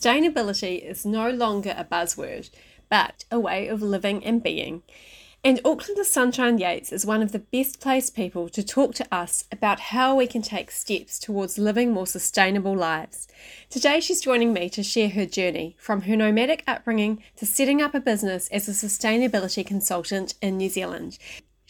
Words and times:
Sustainability 0.00 0.82
is 0.82 1.04
no 1.04 1.28
longer 1.28 1.74
a 1.76 1.84
buzzword, 1.84 2.48
but 2.88 3.26
a 3.30 3.38
way 3.38 3.68
of 3.68 3.82
living 3.82 4.24
and 4.24 4.42
being. 4.42 4.82
And 5.44 5.62
Aucklander 5.62 6.06
Sunshine 6.06 6.56
Yates 6.56 6.90
is 6.90 7.04
one 7.04 7.20
of 7.20 7.32
the 7.32 7.38
best 7.38 7.80
placed 7.80 8.16
people 8.16 8.48
to 8.48 8.62
talk 8.62 8.94
to 8.94 9.14
us 9.14 9.44
about 9.52 9.78
how 9.78 10.16
we 10.16 10.26
can 10.26 10.40
take 10.40 10.70
steps 10.70 11.18
towards 11.18 11.58
living 11.58 11.92
more 11.92 12.06
sustainable 12.06 12.74
lives. 12.74 13.28
Today, 13.68 14.00
she's 14.00 14.22
joining 14.22 14.54
me 14.54 14.70
to 14.70 14.82
share 14.82 15.10
her 15.10 15.26
journey 15.26 15.76
from 15.78 16.02
her 16.02 16.16
nomadic 16.16 16.64
upbringing 16.66 17.22
to 17.36 17.44
setting 17.44 17.82
up 17.82 17.94
a 17.94 18.00
business 18.00 18.48
as 18.48 18.68
a 18.68 18.72
sustainability 18.72 19.66
consultant 19.66 20.32
in 20.40 20.56
New 20.56 20.70
Zealand. 20.70 21.18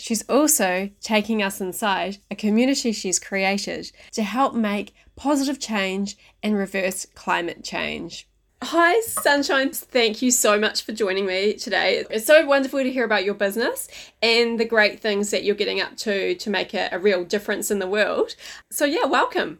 She's 0.00 0.26
also 0.30 0.88
taking 1.02 1.42
us 1.42 1.60
inside 1.60 2.18
a 2.30 2.34
community 2.34 2.90
she's 2.90 3.18
created 3.18 3.92
to 4.12 4.22
help 4.22 4.54
make 4.54 4.94
positive 5.14 5.60
change 5.60 6.16
and 6.42 6.56
reverse 6.56 7.06
climate 7.14 7.62
change. 7.62 8.26
Hi, 8.62 9.00
Sunshine. 9.00 9.72
Thank 9.72 10.22
you 10.22 10.30
so 10.30 10.58
much 10.58 10.82
for 10.82 10.92
joining 10.92 11.26
me 11.26 11.52
today. 11.52 12.04
It's 12.10 12.24
so 12.24 12.46
wonderful 12.46 12.82
to 12.82 12.90
hear 12.90 13.04
about 13.04 13.24
your 13.24 13.34
business 13.34 13.88
and 14.22 14.58
the 14.58 14.64
great 14.64 15.00
things 15.00 15.30
that 15.32 15.44
you're 15.44 15.54
getting 15.54 15.82
up 15.82 15.96
to 15.98 16.34
to 16.34 16.50
make 16.50 16.72
a, 16.72 16.88
a 16.92 16.98
real 16.98 17.22
difference 17.22 17.70
in 17.70 17.78
the 17.78 17.86
world. 17.86 18.34
So, 18.70 18.86
yeah, 18.86 19.04
welcome. 19.04 19.58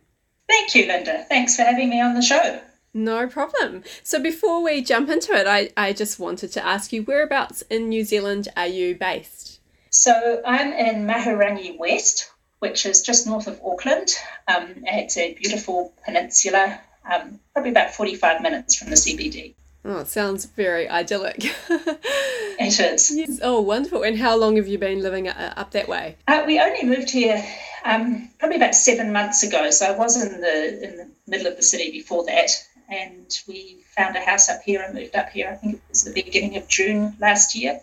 Thank 0.49 0.75
you, 0.75 0.87
Linda. 0.87 1.27
Thanks 1.29 1.57
for 1.57 1.63
having 1.63 1.91
me 1.91 2.01
on 2.01 2.15
the 2.15 2.23
show. 2.23 2.61
No 2.95 3.27
problem. 3.27 3.85
So, 4.03 4.23
before 4.23 4.63
we 4.63 4.83
jump 4.83 5.11
into 5.11 5.33
it, 5.33 5.47
I, 5.47 5.71
I 5.77 5.93
just 5.93 6.19
wanted 6.19 6.53
to 6.53 6.65
ask 6.65 6.95
you 6.95 7.03
whereabouts 7.03 7.63
in 7.63 7.91
New 7.91 8.05
Zealand 8.05 8.49
are 8.57 8.67
you 8.67 8.95
based? 8.95 9.50
So 9.91 10.41
I'm 10.47 10.73
in 10.73 11.07
Mahurangi 11.07 11.77
West, 11.77 12.31
which 12.61 12.87
is 12.87 13.03
just 13.03 13.27
north 13.27 13.49
of 13.49 13.61
Auckland. 13.65 14.09
Um, 14.47 14.85
it's 14.87 15.17
a 15.17 15.35
beautiful 15.35 15.93
peninsula, 16.05 16.81
um, 17.05 17.41
probably 17.53 17.73
about 17.73 17.93
45 17.95 18.41
minutes 18.41 18.77
from 18.77 18.91
the 18.91 18.97
CBD. 18.97 19.55
Oh, 19.85 19.99
it 19.99 20.07
sounds 20.09 20.45
very 20.45 20.89
idyllic. 20.89 21.39
it 21.71 22.81
is. 22.81 23.11
Yes. 23.11 23.41
Oh, 23.43 23.63
wonderful. 23.63 24.05
And 24.05 24.17
how 24.17 24.37
long 24.37 24.57
have 24.57 24.69
you 24.69 24.79
been 24.79 25.03
living 25.03 25.27
uh, 25.27 25.55
up 25.57 25.73
that 25.73 25.89
way? 25.89 26.17
Uh, 26.29 26.45
we 26.47 26.61
only 26.61 26.85
moved 26.85 27.11
here 27.11 27.45
um, 27.85 28.31
probably 28.39 28.59
about 28.59 28.75
seven 28.77 29.13
months 29.13 29.43
ago. 29.43 29.71
So 29.71 29.87
I 29.87 29.97
was 29.97 30.23
in 30.23 30.41
the 30.41 30.85
in 30.85 30.97
the 30.99 31.09
middle 31.27 31.47
of 31.47 31.57
the 31.57 31.63
city 31.63 31.91
before 31.91 32.27
that, 32.27 32.51
and 32.89 33.27
we 33.49 33.79
found 33.97 34.17
a 34.17 34.21
house 34.21 34.51
up 34.51 34.61
here 34.63 34.83
and 34.83 34.95
moved 34.95 35.17
up 35.17 35.31
here. 35.31 35.49
I 35.51 35.55
think 35.55 35.77
it 35.77 35.83
was 35.89 36.05
the 36.05 36.13
beginning 36.13 36.59
of 36.59 36.69
June 36.69 37.17
last 37.19 37.55
year 37.57 37.81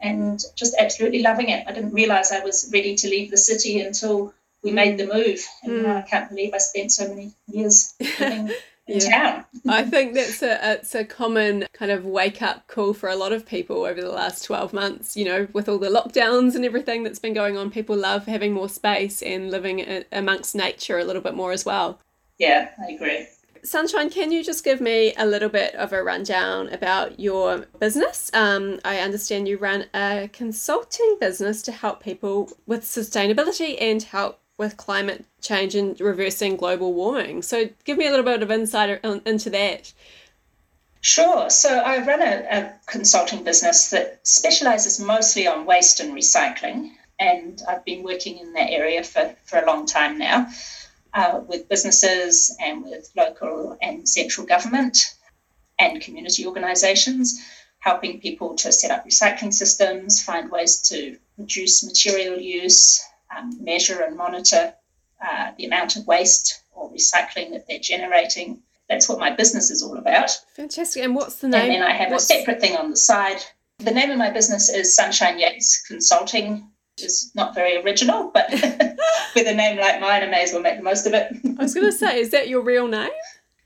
and 0.00 0.40
just 0.54 0.74
absolutely 0.78 1.22
loving 1.22 1.48
it. 1.48 1.66
I 1.66 1.72
didn't 1.72 1.92
realize 1.92 2.32
I 2.32 2.44
was 2.44 2.70
ready 2.72 2.96
to 2.96 3.08
leave 3.08 3.30
the 3.30 3.36
city 3.36 3.80
until 3.80 4.34
we 4.62 4.72
made 4.72 4.98
the 4.98 5.06
move. 5.06 5.44
And 5.62 5.84
mm. 5.84 5.96
I 5.96 6.02
can't 6.02 6.28
believe 6.28 6.52
I 6.54 6.58
spent 6.58 6.92
so 6.92 7.08
many 7.08 7.32
years 7.46 7.94
living 8.20 8.52
in 8.86 9.00
town. 9.00 9.44
I 9.68 9.82
think 9.82 10.14
that's 10.14 10.42
a 10.42 10.72
it's 10.72 10.94
a 10.94 11.04
common 11.04 11.66
kind 11.72 11.90
of 11.90 12.04
wake 12.04 12.42
up 12.42 12.66
call 12.66 12.94
for 12.94 13.08
a 13.08 13.16
lot 13.16 13.32
of 13.32 13.46
people 13.46 13.84
over 13.84 14.00
the 14.00 14.10
last 14.10 14.44
12 14.44 14.72
months, 14.72 15.16
you 15.16 15.24
know, 15.24 15.48
with 15.52 15.68
all 15.68 15.78
the 15.78 15.88
lockdowns 15.88 16.54
and 16.54 16.64
everything 16.64 17.02
that's 17.02 17.18
been 17.18 17.34
going 17.34 17.56
on. 17.56 17.70
People 17.70 17.96
love 17.96 18.26
having 18.26 18.52
more 18.52 18.68
space 18.68 19.22
and 19.22 19.50
living 19.50 20.04
amongst 20.12 20.54
nature 20.54 20.98
a 20.98 21.04
little 21.04 21.22
bit 21.22 21.34
more 21.34 21.52
as 21.52 21.64
well. 21.64 21.98
Yeah, 22.38 22.70
I 22.78 22.92
agree. 22.92 23.26
Sunshine, 23.66 24.10
can 24.10 24.30
you 24.30 24.44
just 24.44 24.64
give 24.64 24.80
me 24.80 25.12
a 25.16 25.26
little 25.26 25.48
bit 25.48 25.74
of 25.74 25.92
a 25.92 26.02
rundown 26.02 26.68
about 26.68 27.18
your 27.18 27.66
business? 27.80 28.30
Um, 28.32 28.78
I 28.84 28.98
understand 28.98 29.48
you 29.48 29.58
run 29.58 29.86
a 29.92 30.30
consulting 30.32 31.16
business 31.20 31.62
to 31.62 31.72
help 31.72 32.02
people 32.02 32.52
with 32.66 32.84
sustainability 32.84 33.76
and 33.80 34.02
help 34.02 34.38
with 34.56 34.76
climate 34.76 35.24
change 35.40 35.74
and 35.74 36.00
reversing 36.00 36.56
global 36.56 36.94
warming. 36.94 37.42
So, 37.42 37.68
give 37.84 37.98
me 37.98 38.06
a 38.06 38.10
little 38.10 38.24
bit 38.24 38.42
of 38.42 38.50
insight 38.52 39.04
into 39.04 39.50
that. 39.50 39.92
Sure. 41.00 41.50
So, 41.50 41.76
I 41.76 42.06
run 42.06 42.22
a, 42.22 42.46
a 42.48 42.72
consulting 42.86 43.42
business 43.42 43.90
that 43.90 44.26
specializes 44.26 45.00
mostly 45.00 45.48
on 45.48 45.66
waste 45.66 45.98
and 45.98 46.14
recycling, 46.14 46.92
and 47.18 47.60
I've 47.68 47.84
been 47.84 48.04
working 48.04 48.38
in 48.38 48.52
that 48.52 48.70
area 48.70 49.02
for, 49.02 49.34
for 49.44 49.58
a 49.58 49.66
long 49.66 49.86
time 49.86 50.18
now 50.18 50.48
uh, 51.16 51.40
with 51.48 51.68
businesses 51.68 52.54
and 52.60 52.84
with 52.84 53.10
local 53.16 53.76
and 53.80 54.06
central 54.06 54.46
government 54.46 54.98
and 55.78 56.02
community 56.02 56.46
organisations, 56.46 57.42
helping 57.78 58.20
people 58.20 58.54
to 58.54 58.70
set 58.70 58.90
up 58.90 59.06
recycling 59.06 59.52
systems, 59.52 60.22
find 60.22 60.50
ways 60.50 60.82
to 60.82 61.16
reduce 61.38 61.84
material 61.84 62.38
use, 62.38 63.02
um, 63.34 63.64
measure 63.64 64.02
and 64.02 64.16
monitor 64.16 64.74
uh, 65.26 65.52
the 65.56 65.64
amount 65.64 65.96
of 65.96 66.06
waste 66.06 66.62
or 66.72 66.92
recycling 66.92 67.52
that 67.52 67.66
they're 67.66 67.78
generating. 67.78 68.62
That's 68.88 69.08
what 69.08 69.18
my 69.18 69.30
business 69.30 69.70
is 69.70 69.82
all 69.82 69.96
about. 69.96 70.30
Fantastic. 70.54 71.02
And 71.02 71.14
what's 71.14 71.36
the 71.36 71.48
name? 71.48 71.62
And 71.62 71.70
then 71.70 71.82
I 71.82 71.92
have 71.92 72.10
what's... 72.10 72.24
a 72.24 72.26
separate 72.26 72.60
thing 72.60 72.76
on 72.76 72.90
the 72.90 72.96
side. 72.96 73.38
The 73.78 73.90
name 73.90 74.10
of 74.10 74.18
my 74.18 74.30
business 74.30 74.68
is 74.68 74.94
Sunshine 74.94 75.38
Yates 75.38 75.82
Consulting 75.86 76.70
is 77.02 77.30
not 77.34 77.54
very 77.54 77.76
original, 77.76 78.30
but 78.32 78.50
with 78.50 79.46
a 79.46 79.54
name 79.54 79.78
like 79.78 80.00
mine, 80.00 80.22
I 80.22 80.26
may 80.26 80.42
as 80.42 80.52
well 80.52 80.62
make 80.62 80.78
the 80.78 80.82
most 80.82 81.06
of 81.06 81.14
it. 81.14 81.32
I 81.58 81.62
was 81.62 81.74
going 81.74 81.86
to 81.86 81.92
say, 81.92 82.20
is 82.20 82.30
that 82.30 82.48
your 82.48 82.60
real 82.60 82.88
name? 82.88 83.10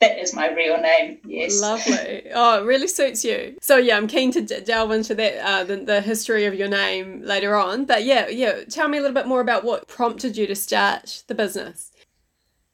That 0.00 0.18
is 0.18 0.34
my 0.34 0.48
real 0.50 0.80
name, 0.80 1.18
yes. 1.26 1.60
Lovely. 1.60 2.30
Oh, 2.34 2.62
it 2.62 2.66
really 2.66 2.88
suits 2.88 3.22
you. 3.22 3.56
So, 3.60 3.76
yeah, 3.76 3.98
I'm 3.98 4.06
keen 4.06 4.32
to 4.32 4.40
d- 4.40 4.60
delve 4.60 4.92
into 4.92 5.14
that, 5.14 5.46
uh, 5.46 5.64
the, 5.64 5.76
the 5.76 6.00
history 6.00 6.46
of 6.46 6.54
your 6.54 6.68
name 6.68 7.22
later 7.22 7.54
on. 7.54 7.84
But 7.84 8.04
yeah, 8.04 8.28
yeah, 8.28 8.64
tell 8.64 8.88
me 8.88 8.96
a 8.96 9.02
little 9.02 9.14
bit 9.14 9.26
more 9.26 9.42
about 9.42 9.62
what 9.62 9.88
prompted 9.88 10.38
you 10.38 10.46
to 10.46 10.54
start 10.54 11.22
the 11.26 11.34
business. 11.34 11.92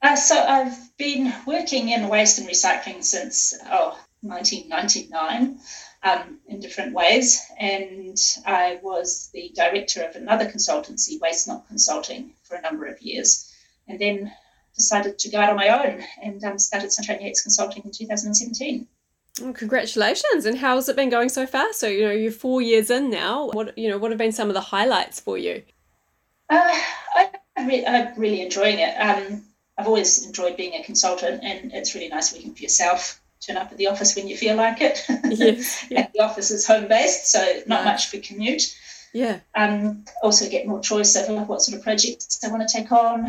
Uh, 0.00 0.15
so, 0.15 0.41
I've 0.41 0.97
been 0.99 1.34
working 1.47 1.88
in 1.88 2.09
waste 2.09 2.38
and 2.38 2.49
recycling 2.49 3.03
since, 3.03 3.55
oh, 3.67 3.99
1999 4.21 5.59
um, 6.06 6.39
in 6.47 6.61
different 6.61 6.94
ways. 6.94 7.43
And 7.59 8.19
I 8.47 8.78
was 8.83 9.31
the 9.33 9.53
director 9.55 10.03
of 10.05 10.15
another 10.17 10.47
consultancy, 10.47 11.21
Waste 11.21 11.49
Not 11.49 11.67
Consulting, 11.69 12.33
for 12.44 12.56
a 12.56 12.61
number 12.61 12.87
of 12.87 13.00
years. 13.03 13.53
And 13.89 13.99
then 13.99 14.33
decided 14.75 15.19
to 15.19 15.31
go 15.31 15.41
out 15.41 15.50
on 15.50 15.56
my 15.56 15.69
own 15.69 16.05
and 16.22 16.43
um, 16.44 16.59
started 16.59 16.93
Sunshine 16.93 17.22
Yates 17.22 17.43
Consulting 17.43 17.83
in 17.84 17.93
2017. 17.93 18.87
Well, 19.41 19.53
congratulations! 19.53 20.47
And 20.47 20.59
how's 20.59 20.89
it 20.89 20.97
been 20.97 21.11
going 21.11 21.28
so 21.28 21.47
far? 21.47 21.72
So 21.72 21.89
you 21.89 22.06
know 22.06 22.11
you're 22.11 22.33
four 22.33 22.62
years 22.62 22.91
in 22.91 23.11
now. 23.11 23.49
What 23.49 23.77
you 23.77 23.91
know? 23.91 23.99
What 23.99 24.11
have 24.11 24.17
been 24.17 24.33
some 24.33 24.49
of 24.49 24.55
the 24.55 24.62
highlights 24.62 25.21
for 25.21 25.37
you? 25.37 25.62
Uh, 26.49 26.81
I, 27.15 27.31
am 27.56 28.19
really 28.19 28.41
enjoying 28.41 28.78
it. 28.78 28.94
Um, 28.94 29.43
I've 29.77 29.88
always 29.88 30.27
enjoyed 30.27 30.56
being 30.56 30.73
a 30.73 30.83
consultant, 30.83 31.44
and 31.44 31.71
it's 31.75 31.94
really 31.94 32.09
nice 32.09 32.33
working 32.33 32.55
for 32.55 32.62
yourself 32.62 33.21
turn 33.41 33.57
up 33.57 33.71
at 33.71 33.79
the 33.79 33.89
office 33.89 34.17
when 34.17 34.29
you 34.29 34.37
feel 34.37 34.57
like 34.57 34.81
it. 34.81 35.05
Yes, 35.25 35.85
yeah. 35.91 36.09
the 36.15 36.21
office 36.21 36.51
is 36.51 36.67
home 36.67 36.89
based, 36.89 37.31
so 37.31 37.41
not 37.67 37.79
right. 37.79 37.93
much 37.93 38.11
for 38.11 38.19
commute. 38.19 38.77
Yeah. 39.13 39.41
Um, 39.55 40.05
also 40.23 40.49
get 40.49 40.67
more 40.67 40.81
choice 40.81 41.17
over 41.17 41.43
what 41.45 41.63
sort 41.63 41.79
of 41.79 41.85
projects 41.85 42.45
I 42.45 42.49
want 42.49 42.69
to 42.69 42.77
take 42.77 42.93
on. 42.93 43.27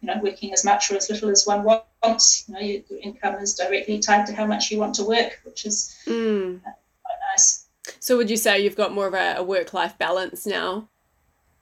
You 0.00 0.06
know, 0.06 0.20
working 0.22 0.52
as 0.52 0.64
much 0.64 0.92
or 0.92 0.96
as 0.96 1.10
little 1.10 1.30
as 1.30 1.44
one 1.44 1.64
wants. 1.64 2.44
You 2.48 2.54
know, 2.54 2.60
your, 2.60 2.82
your 2.88 3.00
income 3.00 3.34
is 3.36 3.54
directly 3.54 3.98
tied 3.98 4.26
to 4.26 4.32
how 4.32 4.46
much 4.46 4.70
you 4.70 4.78
want 4.78 4.94
to 4.96 5.04
work, 5.04 5.40
which 5.42 5.66
is 5.66 5.96
mm. 6.06 6.60
quite 6.62 7.16
nice. 7.32 7.66
So, 7.98 8.16
would 8.16 8.30
you 8.30 8.36
say 8.36 8.60
you've 8.60 8.76
got 8.76 8.92
more 8.92 9.08
of 9.08 9.14
a, 9.14 9.34
a 9.38 9.42
work 9.42 9.74
life 9.74 9.98
balance 9.98 10.46
now? 10.46 10.88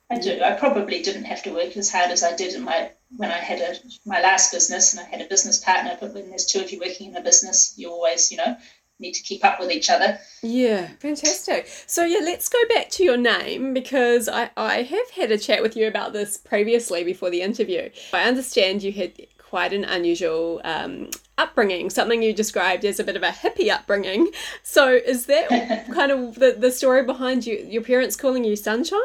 I 0.08 0.18
do. 0.18 0.40
I 0.40 0.52
probably 0.52 1.02
didn't 1.02 1.24
have 1.24 1.42
to 1.44 1.52
work 1.52 1.76
as 1.76 1.90
hard 1.90 2.10
as 2.10 2.22
I 2.22 2.36
did 2.36 2.54
in 2.54 2.62
my 2.62 2.90
when 3.16 3.30
I 3.30 3.38
had 3.38 3.60
a 3.60 3.74
my 4.04 4.20
last 4.20 4.52
business 4.52 4.94
and 4.94 5.04
I 5.04 5.08
had 5.08 5.20
a 5.20 5.28
business 5.28 5.58
partner. 5.58 5.96
But 6.00 6.14
when 6.14 6.28
there's 6.28 6.46
two 6.46 6.60
of 6.60 6.70
you 6.70 6.80
working 6.80 7.10
in 7.10 7.16
a 7.16 7.22
business, 7.22 7.74
you 7.76 7.90
always, 7.90 8.30
you 8.30 8.38
know, 8.38 8.56
need 8.98 9.12
to 9.12 9.22
keep 9.22 9.44
up 9.44 9.58
with 9.58 9.70
each 9.70 9.90
other. 9.90 10.18
Yeah, 10.42 10.88
fantastic. 11.00 11.68
So 11.86 12.04
yeah, 12.04 12.20
let's 12.22 12.48
go 12.48 12.58
back 12.68 12.90
to 12.90 13.04
your 13.04 13.16
name 13.16 13.74
because 13.74 14.28
I, 14.28 14.50
I 14.56 14.82
have 14.82 15.10
had 15.10 15.32
a 15.32 15.38
chat 15.38 15.62
with 15.62 15.76
you 15.76 15.86
about 15.86 16.12
this 16.12 16.36
previously 16.36 17.04
before 17.04 17.30
the 17.30 17.42
interview. 17.42 17.90
I 18.12 18.22
understand 18.24 18.82
you 18.82 18.92
had 18.92 19.12
quite 19.38 19.72
an 19.72 19.84
unusual 19.84 20.60
um, 20.64 21.10
upbringing, 21.38 21.90
something 21.90 22.22
you 22.22 22.32
described 22.32 22.84
as 22.84 22.98
a 22.98 23.04
bit 23.04 23.16
of 23.16 23.22
a 23.22 23.30
hippie 23.30 23.70
upbringing. 23.70 24.30
So 24.62 24.92
is 24.92 25.26
that 25.26 25.86
kind 25.92 26.10
of 26.10 26.36
the, 26.36 26.56
the 26.58 26.70
story 26.70 27.04
behind 27.04 27.46
you 27.46 27.64
your 27.68 27.82
parents 27.82 28.16
calling 28.16 28.44
you 28.44 28.56
sunshine? 28.56 29.00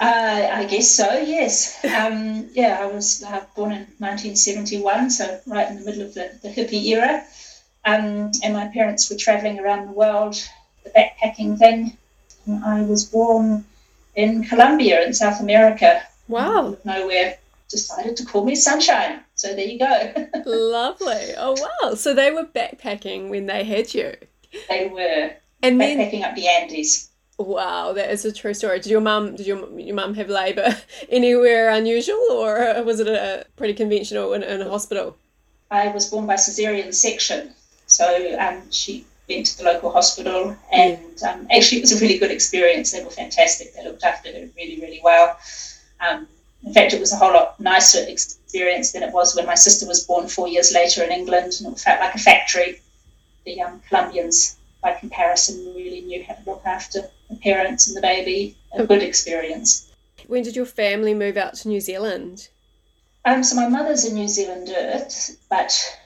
Uh, 0.00 0.48
I 0.52 0.64
guess 0.64 0.90
so, 0.90 1.12
yes. 1.18 1.84
Um, 1.84 2.48
yeah, 2.54 2.78
I 2.80 2.86
was 2.86 3.22
uh, 3.22 3.44
born 3.54 3.72
in 3.72 3.86
1971, 3.98 5.10
so 5.10 5.40
right 5.46 5.68
in 5.68 5.78
the 5.78 5.84
middle 5.84 6.02
of 6.02 6.14
the, 6.14 6.38
the 6.42 6.48
hippie 6.48 6.84
era. 6.86 7.24
Um, 7.84 8.30
and 8.42 8.54
my 8.54 8.68
parents 8.68 9.10
were 9.10 9.16
traveling 9.16 9.58
around 9.58 9.86
the 9.86 9.92
world, 9.92 10.36
the 10.84 10.90
backpacking 10.90 11.58
thing. 11.58 11.96
And 12.46 12.64
I 12.64 12.82
was 12.82 13.04
born 13.04 13.64
in 14.14 14.44
Colombia 14.44 15.04
in 15.06 15.14
South 15.14 15.40
America. 15.40 16.02
Wow. 16.28 16.76
Nowhere 16.84 17.38
decided 17.68 18.16
to 18.18 18.24
call 18.24 18.44
me 18.44 18.54
Sunshine. 18.54 19.20
So 19.34 19.54
there 19.54 19.66
you 19.66 19.78
go. 19.78 20.12
Lovely. 20.46 21.34
Oh, 21.36 21.56
wow. 21.58 21.94
So 21.94 22.14
they 22.14 22.30
were 22.30 22.44
backpacking 22.44 23.28
when 23.28 23.46
they 23.46 23.64
had 23.64 23.92
you. 23.94 24.14
They 24.68 24.88
were. 24.88 25.32
And 25.62 25.80
backpacking 25.80 26.20
then, 26.20 26.24
up 26.24 26.36
the 26.36 26.48
Andes. 26.48 27.08
Wow, 27.38 27.92
that 27.94 28.10
is 28.10 28.24
a 28.24 28.32
true 28.32 28.54
story. 28.54 28.80
Did 28.80 28.90
your 28.90 29.00
mum 29.00 29.36
did 29.36 29.46
your 29.46 29.68
your 29.78 29.96
mum 29.96 30.14
have 30.14 30.28
labour 30.28 30.76
anywhere 31.08 31.70
unusual, 31.70 32.26
or 32.30 32.82
was 32.84 33.00
it 33.00 33.08
a 33.08 33.46
pretty 33.56 33.74
conventional 33.74 34.32
in, 34.34 34.42
in 34.42 34.60
a 34.60 34.68
hospital? 34.68 35.16
I 35.70 35.88
was 35.88 36.10
born 36.10 36.26
by 36.26 36.34
cesarean 36.34 36.92
section, 36.92 37.54
So 37.86 38.38
um, 38.38 38.70
she 38.70 39.06
went 39.28 39.46
to 39.46 39.58
the 39.58 39.64
local 39.64 39.90
hospital, 39.90 40.54
and 40.70 40.98
um, 41.22 41.48
actually, 41.50 41.78
it 41.78 41.82
was 41.82 41.92
a 41.92 42.00
really 42.00 42.18
good 42.18 42.30
experience. 42.30 42.92
They 42.92 43.02
were 43.02 43.10
fantastic. 43.10 43.74
They 43.74 43.82
looked 43.82 44.04
after 44.04 44.30
her 44.30 44.48
really, 44.54 44.78
really 44.80 45.00
well. 45.02 45.38
Um, 46.00 46.28
in 46.62 46.74
fact, 46.74 46.92
it 46.92 47.00
was 47.00 47.12
a 47.12 47.16
whole 47.16 47.32
lot 47.32 47.58
nicer 47.58 48.04
experience 48.06 48.92
than 48.92 49.02
it 49.02 49.12
was 49.12 49.34
when 49.34 49.46
my 49.46 49.54
sister 49.54 49.86
was 49.86 50.04
born 50.04 50.28
four 50.28 50.46
years 50.46 50.72
later 50.72 51.02
in 51.02 51.10
England, 51.10 51.54
and 51.58 51.72
it 51.72 51.80
felt 51.80 52.00
like 52.00 52.14
a 52.14 52.18
factory. 52.18 52.80
The 53.46 53.58
Colombians, 53.88 54.56
by 54.82 54.94
comparison, 54.94 55.74
really 55.74 56.00
knew 56.02 56.24
how 56.24 56.34
to 56.34 56.42
look 56.50 56.62
after 56.64 57.02
the 57.30 57.36
parents 57.36 57.86
and 57.86 57.96
the 57.96 58.00
baby. 58.00 58.56
A 58.72 58.86
good 58.86 59.02
experience. 59.02 59.90
When 60.26 60.42
did 60.42 60.56
your 60.56 60.66
family 60.66 61.14
move 61.14 61.36
out 61.36 61.54
to 61.54 61.68
New 61.68 61.80
Zealand? 61.80 62.48
Um, 63.24 63.44
so 63.44 63.54
my 63.54 63.68
mother's 63.68 64.04
a 64.04 64.12
New 64.12 64.28
Zealander, 64.28 65.06
but 65.48 65.98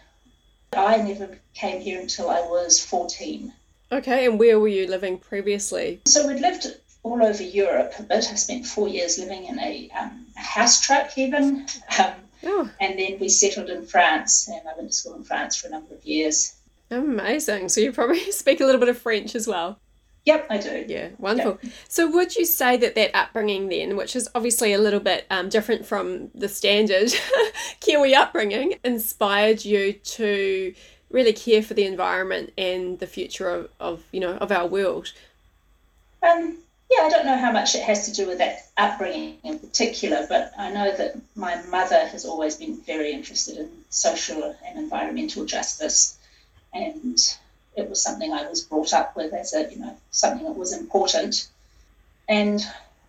I 0.72 0.98
never 0.98 1.38
came 1.54 1.80
here 1.80 2.00
until 2.00 2.28
I 2.28 2.40
was 2.40 2.84
14. 2.84 3.52
Okay, 3.92 4.26
and 4.26 4.38
where 4.38 4.58
were 4.58 4.68
you 4.68 4.86
living 4.88 5.18
previously? 5.18 6.02
So 6.06 6.26
we'd 6.26 6.40
lived 6.40 6.66
all 7.02 7.24
over 7.24 7.42
Europe 7.42 7.94
a 7.98 8.02
bit. 8.02 8.28
I 8.30 8.34
spent 8.34 8.66
four 8.66 8.88
years 8.88 9.18
living 9.18 9.46
in 9.46 9.58
a, 9.60 9.88
um, 9.98 10.26
a 10.36 10.40
house 10.40 10.80
truck, 10.80 11.16
even. 11.16 11.66
Um, 11.98 12.12
oh. 12.44 12.70
And 12.80 12.98
then 12.98 13.18
we 13.18 13.30
settled 13.30 13.70
in 13.70 13.86
France, 13.86 14.48
and 14.48 14.60
I 14.68 14.76
went 14.76 14.90
to 14.90 14.92
school 14.94 15.14
in 15.14 15.24
France 15.24 15.56
for 15.56 15.68
a 15.68 15.70
number 15.70 15.94
of 15.94 16.04
years. 16.04 16.52
Amazing. 16.90 17.68
So 17.68 17.80
you 17.80 17.92
probably 17.92 18.30
speak 18.32 18.60
a 18.60 18.64
little 18.64 18.80
bit 18.80 18.88
of 18.88 18.98
French 18.98 19.34
as 19.34 19.46
well. 19.46 19.78
Yep, 20.24 20.46
I 20.50 20.58
do. 20.58 20.84
Yeah, 20.88 21.10
wonderful. 21.18 21.58
Yep. 21.62 21.72
So, 21.86 22.10
would 22.10 22.34
you 22.34 22.44
say 22.44 22.76
that 22.78 22.96
that 22.96 23.12
upbringing 23.14 23.68
then, 23.68 23.96
which 23.96 24.16
is 24.16 24.28
obviously 24.34 24.72
a 24.72 24.78
little 24.78 24.98
bit 24.98 25.24
um, 25.30 25.48
different 25.48 25.86
from 25.86 26.32
the 26.34 26.48
standard 26.48 27.14
Kiwi 27.80 28.12
upbringing, 28.12 28.74
inspired 28.82 29.64
you 29.64 29.92
to 29.92 30.74
really 31.10 31.32
care 31.32 31.62
for 31.62 31.74
the 31.74 31.86
environment 31.86 32.52
and 32.58 32.98
the 32.98 33.06
future 33.06 33.48
of, 33.48 33.70
of 33.78 34.02
you 34.10 34.18
know 34.18 34.36
of 34.38 34.50
our 34.50 34.66
world? 34.66 35.12
Um, 36.24 36.58
yeah, 36.90 37.04
I 37.04 37.08
don't 37.08 37.26
know 37.26 37.38
how 37.38 37.52
much 37.52 37.74
it 37.74 37.82
has 37.82 38.06
to 38.06 38.12
do 38.12 38.26
with 38.26 38.38
that 38.38 38.68
upbringing 38.76 39.38
in 39.44 39.58
particular, 39.58 40.26
but 40.28 40.52
I 40.58 40.70
know 40.70 40.96
that 40.96 41.16
my 41.34 41.62
mother 41.66 42.06
has 42.06 42.24
always 42.24 42.56
been 42.56 42.80
very 42.80 43.12
interested 43.12 43.58
in 43.58 43.70
social 43.90 44.56
and 44.64 44.78
environmental 44.78 45.44
justice, 45.44 46.18
and 46.72 47.18
it 47.76 47.88
was 47.88 48.02
something 48.02 48.32
I 48.32 48.48
was 48.48 48.62
brought 48.62 48.92
up 48.92 49.16
with 49.16 49.32
as 49.32 49.52
a, 49.54 49.70
you 49.70 49.78
know, 49.78 49.96
something 50.10 50.44
that 50.44 50.56
was 50.56 50.72
important. 50.72 51.48
And 52.28 52.60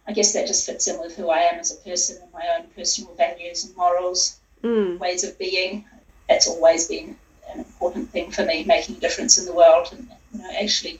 I 0.07 0.13
guess 0.13 0.33
that 0.33 0.48
just 0.48 0.65
fits 0.65 0.88
in 0.88 1.00
with 1.00 1.15
who 1.15 1.30
I 1.30 1.39
am 1.39 1.59
as 1.59 1.71
a 1.71 1.77
person 1.77 2.21
and 2.21 2.31
my 2.31 2.45
own 2.57 2.68
personal 2.75 3.13
values 3.15 3.65
and 3.65 3.75
morals, 3.75 4.38
mm. 4.63 5.00
ways 5.00 5.24
of 5.24 5.38
being. 5.39 5.86
That's 6.30 6.48
always 6.48 6.88
been 6.88 7.15
an 7.51 7.59
important 7.59 8.09
thing 8.09 8.31
for 8.31 8.45
me, 8.45 8.65
making 8.65 8.98
a 8.98 9.00
difference 9.00 9.38
in 9.38 9.45
the 9.45 9.54
world 9.54 9.88
and 9.92 10.10
you 10.33 10.39
know, 10.39 10.51
actually 10.62 11.00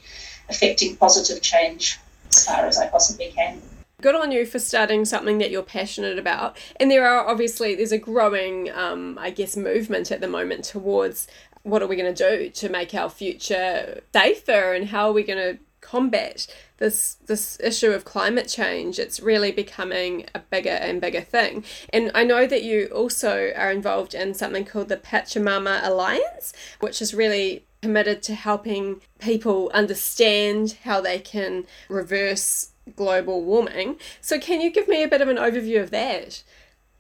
affecting 0.50 0.96
positive 0.96 1.42
change 1.42 2.00
as 2.30 2.46
far 2.46 2.66
as 2.66 2.78
I 2.78 2.88
possibly 2.88 3.32
can. 3.36 3.62
Good 4.00 4.14
on 4.14 4.32
you 4.32 4.46
for 4.46 4.60
starting 4.60 5.06
something 5.06 5.40
that 5.40 5.50
you're 5.50 5.64
passionate 5.64 6.20
about. 6.20 6.56
And 6.80 6.92
there 6.92 7.08
are 7.08 7.28
obviously 7.28 7.74
there's 7.74 7.92
a 7.92 7.98
growing, 7.98 8.70
um, 8.72 9.18
I 9.20 9.32
guess, 9.32 9.58
movement 9.58 10.12
at 10.12 10.22
the 10.22 10.28
moment 10.28 10.66
towards 10.66 11.28
what 11.68 11.82
are 11.82 11.88
we 11.88 11.98
going 11.98 12.14
to 12.14 12.30
do 12.30 12.50
to 12.50 12.70
make 12.70 12.94
our 12.94 13.10
future 13.10 14.02
safer 14.14 14.74
and 14.74 14.88
how 14.88 15.10
are 15.10 15.14
we 15.14 15.24
going 15.24 15.56
to 15.56 15.62
combat 15.82 16.48
this 16.78 17.16
this 17.28 17.60
issue 17.62 17.92
of 17.92 18.06
climate 18.06 18.48
change? 18.48 19.00
It's 19.00 19.20
really 19.20 19.52
becoming 19.52 20.26
a 20.34 20.40
bigger 20.40 20.70
and 20.70 21.02
bigger 21.02 21.22
thing. 21.22 21.64
And 21.92 22.12
i 22.16 22.24
know 22.24 22.48
that 22.48 22.64
you 22.64 22.88
also 22.88 23.52
are 23.56 23.72
involved 23.72 24.14
in 24.14 24.34
something 24.34 24.66
called 24.66 24.90
the 24.90 24.98
pachamama 24.98 25.86
alliance 25.86 26.54
which 26.80 27.02
is 27.02 27.14
really 27.14 27.66
committed 27.82 28.24
to 28.24 28.34
helping 28.34 29.02
people 29.20 29.70
understand 29.74 30.78
how 30.84 31.00
they 31.00 31.20
can 31.20 31.66
reverse 31.90 32.72
global 32.96 33.44
warming. 33.44 33.98
So 34.22 34.40
can 34.40 34.62
you 34.62 34.72
give 34.72 34.88
me 34.88 35.04
a 35.04 35.08
bit 35.08 35.22
of 35.22 35.28
an 35.28 35.38
overview 35.38 35.82
of 35.82 35.92
that? 35.92 36.44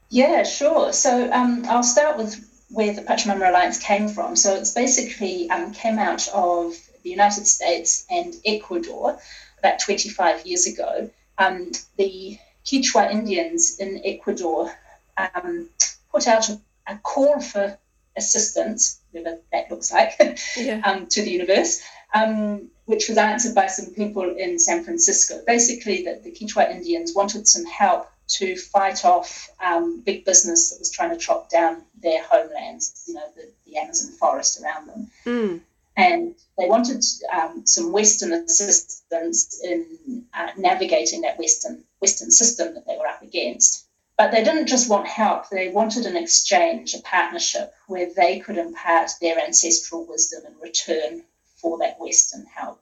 Yeah 0.10 0.44
sure. 0.44 0.92
So 0.92 1.31
um, 1.31 1.63
i'll 1.70 1.84
start 1.84 2.18
with 2.18 2.56
where 2.69 2.94
the 2.94 3.02
Pachamama 3.02 3.50
Alliance 3.50 3.80
came 3.80 4.10
from. 4.10 4.36
So 4.36 4.56
it's 4.56 4.74
basically 4.74 5.50
um, 5.50 5.72
came 5.74 6.00
out 6.00 6.28
of 6.30 6.75
the 7.04 7.10
United 7.10 7.48
States 7.48 8.06
and 8.10 8.36
Ecuador 8.46 9.19
about 9.60 9.80
25 9.80 10.46
years 10.46 10.68
ago. 10.68 11.10
Um, 11.38 11.72
the 11.98 12.38
Quechua 12.66 13.12
Indians 13.12 13.80
in 13.80 14.02
Ecuador 14.04 14.72
um, 15.18 15.69
put 16.12 16.28
out 16.28 16.50
a, 16.50 16.60
a, 16.88 16.98
call 16.98 17.40
for 17.40 17.78
assistance, 18.18 19.00
whatever 19.12 19.40
that 19.52 19.72
looks 19.72 19.92
like, 19.92 20.40
yeah. 20.58 20.81
Um, 20.84 21.08
to 21.08 21.22
the 21.22 21.31
universe, 21.31 21.81
um, 22.13 22.70
which 22.86 23.08
was 23.08 23.18
answered 23.18 23.56
by 23.56 23.68
some 23.68 23.94
people 23.94 24.36
in 24.36 24.60
San 24.60 24.84
Francisco. 24.84 25.42
Basically, 25.46 26.04
that 26.06 26.24
the 26.24 26.31
Quechua 26.31 26.70
Indians 26.72 27.13
wanted 27.16 27.48
some 27.48 27.66
help 27.66 28.10
to 28.27 28.56
fight 28.57 29.06
off 29.06 29.50
um, 29.63 30.01
big 30.01 30.25
business 30.25 30.71
that 30.71 30.79
was 30.79 30.91
trying 30.91 31.12
to 31.12 31.18
chop 31.18 31.50
down 31.50 31.81
their 32.01 32.21
homelands, 32.24 33.03
you 33.07 33.13
know, 33.13 33.25
the, 33.35 33.50
the 33.65 33.77
Amazon 33.77 34.12
forest 34.13 34.62
around 34.62 34.88
them. 34.88 35.12
Mm. 35.25 35.62
And 35.95 36.35
they 36.57 36.68
wanted 36.68 37.03
um, 37.33 37.65
some 37.65 37.91
Western 37.91 38.31
assistance 38.31 39.59
in 39.63 40.25
uh, 40.33 40.50
navigating 40.57 41.21
that 41.21 41.39
Western 41.39 41.83
Western 42.00 42.29
system 42.29 42.75
that 42.75 42.85
they 42.85 42.97
were 42.97 43.07
up 43.07 43.24
against. 43.24 43.85
But 44.15 44.31
they 44.31 44.44
didn't 44.44 44.68
just 44.68 44.89
want 44.89 45.07
help; 45.07 45.50
they 45.50 45.69
wanted 45.69 46.06
an 46.06 46.15
exchange, 46.15 46.94
a 46.94 47.01
partnership 47.01 47.74
where 47.88 48.13
they 48.15 48.39
could 48.39 48.57
impart 48.57 49.12
their 49.21 49.39
ancestral 49.39 50.06
wisdom 50.06 50.44
in 50.45 50.59
return 50.59 51.24
for 51.56 51.79
that 51.79 52.00
Western 52.00 52.45
help. 52.45 52.79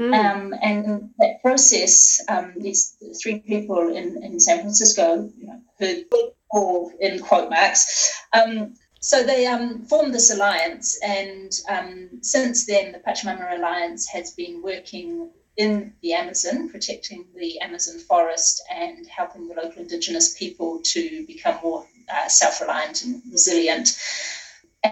Mm. 0.00 0.14
Um, 0.14 0.54
and 0.60 1.10
that 1.18 1.40
process, 1.40 2.20
um, 2.28 2.54
these 2.56 2.96
three 3.22 3.38
people 3.38 3.94
in, 3.94 4.22
in 4.24 4.40
San 4.40 4.60
Francisco 4.60 5.30
you 5.38 5.46
know, 5.46 5.60
heard 5.78 6.04
all 6.50 6.90
in 7.00 7.20
quote 7.20 7.48
marks. 7.48 8.12
Um, 8.32 8.74
so 8.98 9.22
they 9.22 9.46
um, 9.46 9.82
formed 9.82 10.14
this 10.14 10.32
alliance, 10.32 10.98
and 11.04 11.52
um, 11.68 12.08
since 12.22 12.64
then, 12.64 12.92
the 12.92 12.98
Pachamama 12.98 13.58
Alliance 13.58 14.08
has 14.08 14.30
been 14.30 14.62
working 14.62 15.28
in 15.56 15.92
the 16.00 16.14
Amazon, 16.14 16.70
protecting 16.70 17.26
the 17.36 17.60
Amazon 17.60 17.98
forest 17.98 18.62
and 18.72 19.06
helping 19.06 19.46
the 19.46 19.54
local 19.54 19.82
indigenous 19.82 20.36
people 20.36 20.80
to 20.84 21.24
become 21.26 21.58
more 21.62 21.86
uh, 22.12 22.28
self 22.28 22.60
reliant 22.60 23.04
and 23.04 23.22
resilient. 23.30 23.96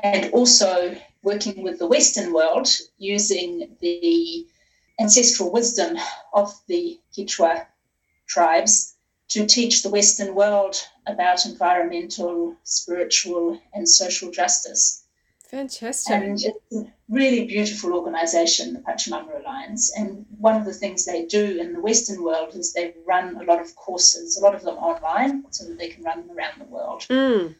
And 0.03 0.31
also 0.33 0.95
working 1.23 1.63
with 1.63 1.79
the 1.79 1.87
Western 1.87 2.33
world 2.33 2.69
using 2.99 3.77
the 3.81 4.47
ancestral 5.01 5.51
wisdom 5.51 5.99
of 6.33 6.55
the 6.67 7.01
Quechua 7.17 7.67
tribes 8.27 8.95
to 9.29 9.47
teach 9.47 9.83
the 9.83 9.89
Western 9.89 10.35
world 10.35 10.77
about 11.07 11.47
environmental, 11.47 12.57
spiritual, 12.65 13.59
and 13.73 13.89
social 13.89 14.31
justice. 14.31 15.03
Fantastic. 15.53 16.15
And 16.15 16.41
it's 16.43 16.75
a 16.75 16.93
really 17.11 17.45
beautiful 17.45 17.93
organization, 17.93 18.73
the 18.73 18.81
Pachamama 18.81 19.41
Alliance. 19.41 19.93
And 19.95 20.25
one 20.39 20.57
of 20.57 20.65
the 20.65 20.73
things 20.73 21.05
they 21.05 21.27
do 21.27 21.59
in 21.61 21.75
the 21.75 21.81
Western 21.81 22.23
world 22.23 22.55
is 22.55 22.73
they 22.73 22.95
run 23.07 23.37
a 23.37 23.45
lot 23.45 23.61
of 23.61 23.75
courses, 23.77 24.39
a 24.39 24.41
lot 24.41 24.55
of 24.55 24.63
them 24.63 24.77
online, 24.77 25.45
so 25.51 25.67
that 25.67 25.79
they 25.79 25.89
can 25.89 26.05
run 26.05 26.27
them 26.27 26.37
around 26.37 26.59
the 26.59 26.65
world. 26.65 27.03
Mm. 27.11 27.55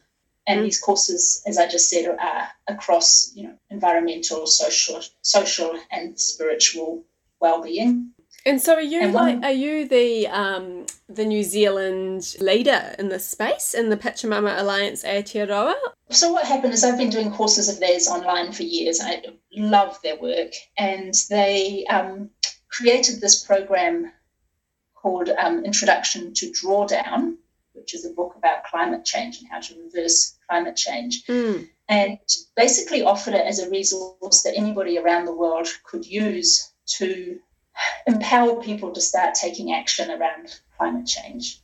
And 0.47 0.59
mm. 0.59 0.63
these 0.63 0.79
courses, 0.79 1.43
as 1.45 1.59
I 1.59 1.67
just 1.67 1.87
said, 1.89 2.05
are 2.07 2.49
across 2.67 3.31
you 3.35 3.43
know 3.43 3.53
environmental, 3.69 4.47
social, 4.47 5.01
social, 5.21 5.79
and 5.91 6.19
spiritual 6.19 7.03
well-being. 7.43 8.13
And 8.45 8.61
so, 8.61 8.73
are 8.75 8.81
you 8.81 9.07
like 9.07 9.41
are 9.43 9.51
you 9.51 9.87
the 9.87 10.27
um, 10.27 10.85
the 11.07 11.23
New 11.23 11.43
Zealand 11.43 12.35
leader 12.41 12.95
in 12.99 13.07
this 13.07 13.27
space 13.27 13.73
in 13.73 13.89
the 13.89 13.95
Pachamama 13.95 14.59
Alliance 14.59 15.03
Aotearoa? 15.03 15.75
So 16.09 16.31
what 16.33 16.45
happened 16.45 16.73
is 16.73 16.83
I've 16.83 16.97
been 16.97 17.09
doing 17.09 17.31
courses 17.31 17.69
of 17.69 17.79
theirs 17.79 18.07
online 18.07 18.51
for 18.51 18.63
years. 18.63 18.99
I 19.01 19.23
love 19.55 19.97
their 20.03 20.19
work, 20.19 20.51
and 20.77 21.13
they 21.29 21.85
um, 21.85 22.31
created 22.67 23.21
this 23.21 23.43
program 23.43 24.11
called 24.95 25.29
um, 25.29 25.63
Introduction 25.63 26.33
to 26.33 26.51
Drawdown, 26.51 27.37
which 27.71 27.93
is 27.93 28.05
a 28.05 28.09
book 28.09 28.35
about 28.35 28.65
climate 28.65 29.05
change 29.05 29.39
and 29.39 29.49
how 29.49 29.61
to 29.61 29.73
reverse 29.85 30.37
climate 30.49 30.75
change. 30.75 31.25
Mm. 31.27 31.69
And 31.87 32.19
basically 32.55 33.03
offered 33.03 33.35
it 33.35 33.45
as 33.45 33.59
a 33.59 33.69
resource 33.69 34.43
that 34.43 34.57
anybody 34.57 34.97
around 34.97 35.25
the 35.25 35.35
world 35.35 35.67
could 35.83 36.05
use 36.05 36.72
to 36.85 37.39
empower 38.05 38.61
people 38.61 38.91
to 38.91 39.01
start 39.01 39.35
taking 39.35 39.73
action 39.73 40.11
around 40.11 40.59
climate 40.77 41.07
change. 41.07 41.59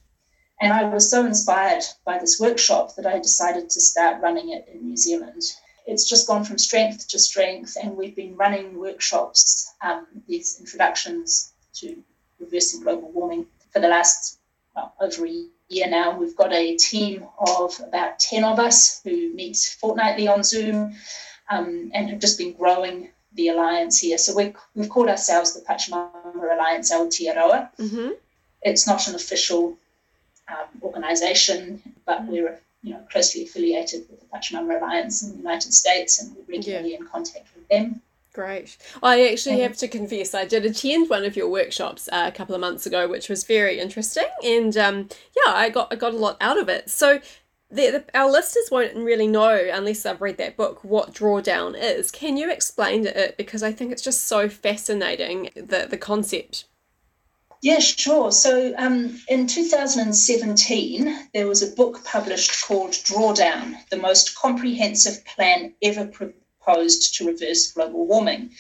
And 0.62 0.74
I 0.74 0.84
was 0.86 1.10
so 1.10 1.26
inspired 1.26 1.84
by 2.04 2.18
this 2.20 2.40
workshop 2.40 2.96
that 2.96 3.06
I 3.06 3.20
decided 3.20 3.70
to 3.70 3.82
start 3.82 4.22
running 4.22 4.50
it 4.50 4.68
in 4.74 4.86
New 4.86 4.98
Zealand. 4.98 5.42
It's 5.86 6.08
just 6.08 6.28
gone 6.28 6.44
from 6.44 6.58
strength 6.58 7.08
to 7.10 7.20
strength, 7.20 7.78
and 7.82 7.96
we've 7.96 8.16
been 8.16 8.36
running 8.36 8.78
workshops, 8.78 9.74
um, 9.82 10.06
these 10.28 10.60
introductions 10.60 11.54
to 11.76 12.04
reversing 12.40 12.82
global 12.82 13.12
warming 13.12 13.48
for 13.72 13.80
the 13.80 13.88
last 13.88 14.40
well, 14.76 14.94
over 15.00 15.26
a 15.26 15.46
year 15.70 15.88
now. 15.90 16.18
We've 16.18 16.36
got 16.36 16.52
a 16.52 16.76
team 16.76 17.26
of 17.40 17.80
about 17.80 18.20
10 18.20 18.44
of 18.44 18.60
us 18.60 19.02
who 19.04 19.34
meet 19.34 19.58
fortnightly 19.80 20.28
on 20.28 20.44
Zoom 20.44 20.96
um, 21.50 21.92
and 21.94 22.10
have 22.10 22.20
just 22.20 22.38
been 22.38 22.54
growing 22.54 23.10
the 23.34 23.50
alliance 23.50 24.00
here. 24.00 24.18
So 24.18 24.36
we, 24.36 24.54
we've 24.76 24.90
called 24.90 25.10
ourselves 25.10 25.54
the 25.54 25.62
Pachamama 25.62 26.36
Alliance 26.36 26.92
Aotearoa. 26.92 27.70
Mm-hmm. 27.78 28.10
It's 28.62 28.88
not 28.88 29.08
an 29.08 29.16
official 29.16 29.78
um, 30.48 30.82
organisation, 30.82 31.82
but 32.06 32.22
mm-hmm. 32.22 32.32
we're 32.32 32.60
you 32.82 32.94
know 32.94 33.02
closely 33.12 33.44
affiliated 33.44 34.06
with 34.10 34.20
the 34.20 34.26
Pachamama 34.26 34.78
Alliance 34.78 35.24
in 35.24 35.32
the 35.32 35.38
United 35.38 35.74
States, 35.74 36.22
and 36.22 36.36
we're 36.36 36.56
regularly 36.56 36.92
yeah. 36.92 36.98
in 36.98 37.08
contact 37.08 37.48
with 37.56 37.68
them. 37.70 38.02
Great. 38.34 38.78
I 39.02 39.28
actually 39.30 39.60
have 39.62 39.76
to 39.78 39.88
confess, 39.88 40.36
I 40.36 40.46
did 40.46 40.64
attend 40.64 41.10
one 41.10 41.26
of 41.26 41.36
your 41.36 41.50
workshops 41.50 42.08
uh, 42.12 42.26
a 42.28 42.32
couple 42.32 42.54
of 42.54 42.62
months 42.62 42.86
ago, 42.86 43.08
which 43.08 43.28
was 43.28 43.44
very 43.44 43.80
interesting, 43.80 44.28
and 44.44 44.78
um, 44.78 45.10
yeah, 45.36 45.54
I 45.54 45.70
got 45.70 45.92
I 45.92 45.96
got 45.96 46.14
a 46.14 46.18
lot 46.18 46.38
out 46.40 46.60
of 46.60 46.70
it. 46.70 46.90
So 46.90 47.22
the, 47.72 47.92
the, 47.92 48.06
our 48.18 48.32
listeners 48.32 48.70
won't 48.72 48.96
really 48.96 49.28
know 49.28 49.70
unless 49.72 50.04
they've 50.04 50.20
read 50.20 50.38
that 50.38 50.58
book 50.58 50.84
what 50.84 51.14
drawdown 51.14 51.76
is. 51.80 52.10
Can 52.12 52.36
you 52.36 52.52
explain 52.52 53.06
it? 53.06 53.38
Because 53.38 53.62
I 53.62 53.72
think 53.72 53.92
it's 53.92 54.02
just 54.02 54.26
so 54.26 54.50
fascinating 54.50 55.52
the 55.56 55.88
the 55.90 55.98
concept. 55.98 56.66
Yeah, 57.62 57.80
sure. 57.80 58.32
So 58.32 58.74
um, 58.78 59.20
in 59.28 59.48
2017, 59.48 61.30
there 61.34 61.48
was 61.48 61.62
a 61.62 61.76
book 61.76 62.06
published 62.06 62.66
called 62.66 62.92
Drawdown, 62.92 63.76
the 63.90 63.98
most 63.98 64.38
comprehensive 64.38 65.26
plan 65.26 65.74
ever 65.82 66.08
proposed 66.08 67.16
to 67.16 67.28
reverse 67.28 67.74
global 67.74 68.08
warming. 68.08 68.52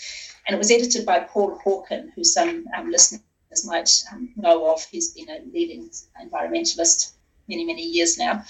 And 0.45 0.55
it 0.55 0.57
was 0.57 0.69
edited 0.69 1.05
by 1.05 1.21
Paul 1.21 1.61
Hawken, 1.63 2.11
who 2.13 2.25
some 2.25 2.65
um, 2.75 2.91
listeners 2.91 3.21
might 3.63 3.89
um, 4.11 4.33
know 4.35 4.73
of. 4.73 4.83
He's 4.83 5.13
been 5.13 5.29
a 5.29 5.39
leading 5.49 5.89
environmentalist 6.21 7.13
many, 7.47 7.63
many 7.63 7.83
years 7.83 8.17
now. 8.17 8.43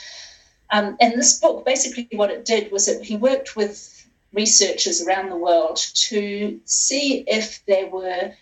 Um, 0.71 0.97
and 1.01 1.13
this 1.13 1.39
book, 1.39 1.65
basically, 1.65 2.07
what 2.11 2.31
it 2.31 2.45
did 2.45 2.71
was 2.71 2.85
that 2.85 3.03
he 3.03 3.17
worked 3.17 3.55
with 3.55 3.95
researchers 4.33 5.01
around 5.01 5.29
the 5.29 5.35
world 5.35 5.77
to 5.77 6.59
see 6.65 7.23
if 7.25 7.65
there 7.65 7.87
were 7.87 8.33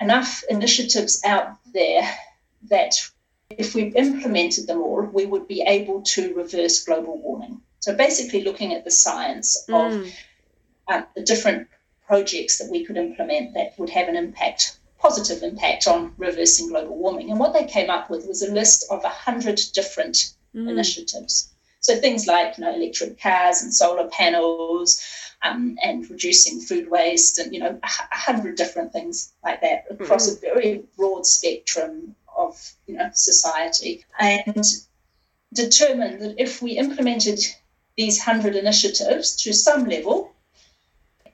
enough 0.00 0.42
initiatives 0.50 1.22
out 1.24 1.56
there 1.72 2.02
that 2.68 2.94
if 3.50 3.74
we 3.74 3.84
implemented 3.84 4.66
them 4.66 4.82
all, 4.82 5.02
we 5.02 5.26
would 5.26 5.48
be 5.48 5.62
able 5.62 6.02
to 6.02 6.34
reverse 6.34 6.84
global 6.84 7.18
warming. 7.18 7.60
So 7.80 7.94
basically, 7.94 8.44
looking 8.44 8.74
at 8.74 8.84
the 8.84 8.90
science 8.90 9.64
mm. 9.68 9.74
of 9.74 10.12
uh, 10.88 11.02
the 11.14 11.22
different 11.22 11.68
projects 12.06 12.58
that 12.58 12.70
we 12.70 12.84
could 12.84 12.96
implement 12.96 13.54
that 13.54 13.78
would 13.78 13.90
have 13.90 14.08
an 14.08 14.16
impact, 14.16 14.78
positive 14.98 15.42
impact 15.42 15.86
on 15.86 16.12
reversing 16.18 16.68
global 16.68 16.96
warming. 16.96 17.30
And 17.30 17.40
what 17.40 17.52
they 17.52 17.64
came 17.64 17.90
up 17.90 18.10
with 18.10 18.26
was 18.26 18.42
a 18.42 18.52
list 18.52 18.84
of 18.90 19.02
100 19.02 19.60
different 19.72 20.34
mm. 20.54 20.68
initiatives. 20.68 21.51
So 21.82 21.96
things 21.96 22.26
like 22.26 22.56
you 22.56 22.64
know 22.64 22.74
electric 22.74 23.20
cars 23.20 23.62
and 23.62 23.74
solar 23.74 24.08
panels, 24.08 25.02
um, 25.42 25.76
and 25.82 26.08
reducing 26.08 26.60
food 26.60 26.88
waste, 26.88 27.38
and 27.38 27.52
you 27.52 27.60
know 27.60 27.78
a, 27.82 28.16
hundred 28.16 28.56
different 28.56 28.92
things 28.92 29.32
like 29.44 29.60
that 29.62 29.86
across 29.90 30.30
mm-hmm. 30.30 30.46
a 30.46 30.54
very 30.54 30.84
broad 30.96 31.26
spectrum 31.26 32.14
of 32.36 32.72
you 32.86 32.94
know 32.94 33.10
society, 33.12 34.04
and 34.18 34.64
determined 35.52 36.22
that 36.22 36.40
if 36.40 36.62
we 36.62 36.78
implemented 36.78 37.40
these 37.96 38.22
hundred 38.22 38.54
initiatives 38.54 39.42
to 39.42 39.52
some 39.52 39.84
level 39.84 40.32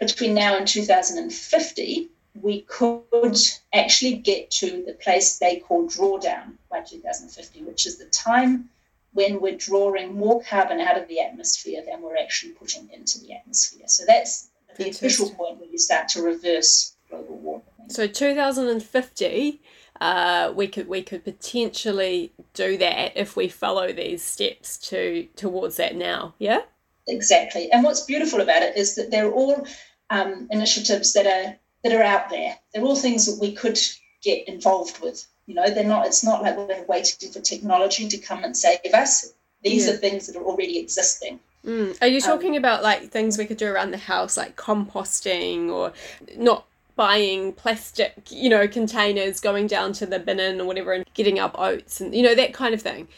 between 0.00 0.35
now 0.35 0.57
and 0.57 0.67
2050, 0.67 2.09
we 2.40 2.62
could 2.62 3.37
actually 3.73 4.14
get 4.14 4.50
to 4.50 4.85
the 4.87 4.93
place 4.95 5.38
they 5.38 5.57
call 5.57 5.88
drawdown 5.88 6.55
by 6.71 6.81
2050, 6.81 7.64
which 7.64 7.87
is 7.87 7.99
the 7.99 8.07
time 8.07 8.71
when 9.12 9.41
we're 9.41 9.57
drawing 9.57 10.15
more 10.15 10.43
carbon 10.43 10.81
out 10.81 11.00
of 11.00 11.09
the 11.09 11.21
atmosphere 11.21 11.83
than 11.85 12.03
we're 12.03 12.17
actually 12.17 12.53
putting 12.53 12.88
into 12.93 13.19
the 13.21 13.33
atmosphere. 13.35 13.87
So 13.87 14.05
that's 14.07 14.49
the 14.77 14.91
official 14.91 15.31
point 15.31 15.59
where 15.59 15.69
you 15.69 15.79
start 15.79 16.09
to 16.11 16.23
reverse 16.23 16.95
global 17.11 17.37
warming. 17.38 17.65
So 17.88 18.07
2050, 18.07 19.62
uh, 20.00 20.53
we 20.55 20.69
could 20.69 20.88
we 20.88 21.03
could 21.03 21.25
potentially 21.25 22.33
do 22.55 22.77
that 22.77 23.17
if 23.17 23.37
we 23.37 23.49
follow 23.49 23.93
these 23.93 24.23
steps 24.23 24.79
to 24.79 25.27
towards 25.37 25.77
that 25.77 25.97
now. 25.97 26.35
Yeah. 26.38 26.61
Exactly. 27.07 27.73
And 27.73 27.83
what's 27.83 28.03
beautiful 28.03 28.41
about 28.41 28.62
it 28.62 28.77
is 28.77 28.95
that 28.97 29.11
they're 29.11 29.33
all 29.33 29.67
um, 30.11 30.49
initiatives 30.50 31.15
that 31.15 31.27
are 31.27 31.57
that 31.83 31.93
are 31.93 32.03
out 32.03 32.31
there. 32.31 32.57
They're 32.73 32.83
all 32.83 32.97
things 32.97 33.27
that 33.27 33.41
we 33.41 33.55
could 33.55 33.79
get 34.23 34.47
involved 34.49 35.00
with. 35.00 35.27
You 35.49 35.55
know, 35.55 35.71
they're 35.71 35.83
not. 35.83 36.07
It's 36.07 36.23
not 36.23 36.43
like 36.43 36.59
we're 36.59 36.85
waiting 36.85 37.33
for 37.33 37.40
technology 37.40 38.07
to 38.07 38.19
come 38.19 38.45
and 38.45 38.55
save 38.55 38.93
us. 38.93 39.33
These 39.62 39.87
yeah. 39.87 39.95
are 39.95 39.97
things 39.97 40.26
that 40.26 40.37
are 40.37 40.45
already 40.45 40.78
existing. 40.78 41.40
Mm. 41.64 41.97
Are 42.02 42.07
you 42.07 42.19
um, 42.19 42.23
talking 42.23 42.52
um, 42.52 42.59
about 42.59 42.83
like 42.83 43.09
things 43.09 43.38
we 43.38 43.47
could 43.47 43.57
do 43.57 43.67
around 43.67 43.90
the 43.93 43.97
house, 43.97 44.37
like 44.37 44.57
composting, 44.57 45.71
or 45.71 45.95
not 46.37 46.67
buying 46.97 47.55
plastic, 47.55 48.31
you 48.31 48.50
know, 48.50 48.69
containers, 48.69 49.40
going 49.40 49.69
down 49.69 49.95
to 49.95 50.05
the 50.05 50.19
bin 50.19 50.61
or 50.61 50.67
whatever, 50.67 50.93
and 50.93 51.07
getting 51.14 51.38
up 51.38 51.59
oats, 51.59 51.99
and 52.02 52.14
you 52.14 52.23
know 52.23 52.35
that 52.35 52.52
kind 52.52 52.75
of 52.75 52.83
thing? 52.83 53.09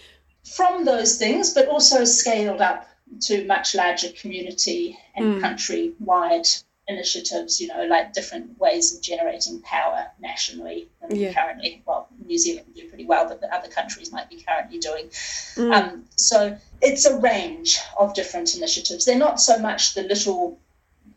From 0.45 0.85
those 0.85 1.19
things, 1.19 1.53
but 1.53 1.67
also 1.67 2.05
scaled 2.05 2.61
up 2.61 2.89
to 3.23 3.45
much 3.45 3.75
larger 3.75 4.11
community 4.11 4.97
and 5.17 5.35
mm. 5.35 5.41
country 5.41 5.95
wide 5.99 6.47
initiatives, 6.91 7.61
you 7.61 7.69
know, 7.69 7.85
like 7.85 8.13
different 8.13 8.59
ways 8.59 8.95
of 8.95 9.03
generating 9.03 9.63
power 9.63 10.07
nationally 10.21 10.89
yeah. 11.09 11.33
currently, 11.33 11.83
well, 11.87 12.09
New 12.25 12.39
Zealand 12.39 12.67
do 12.75 12.89
pretty 12.89 13.07
well, 13.07 13.29
but 13.29 13.41
the 13.41 13.53
other 13.55 13.69
countries 13.69 14.13
might 14.13 14.29
be 14.29 14.43
currently 14.43 14.79
doing. 14.79 15.09
Mm. 15.57 15.75
Um, 15.75 16.05
so 16.17 16.57
it's 16.81 17.05
a 17.07 17.19
range 17.19 17.79
of 17.99 18.15
different 18.15 18.55
initiatives. 18.57 19.05
They're 19.05 19.19
not 19.19 19.41
so 19.41 19.59
much 19.59 19.95
the 19.95 20.03
little 20.03 20.59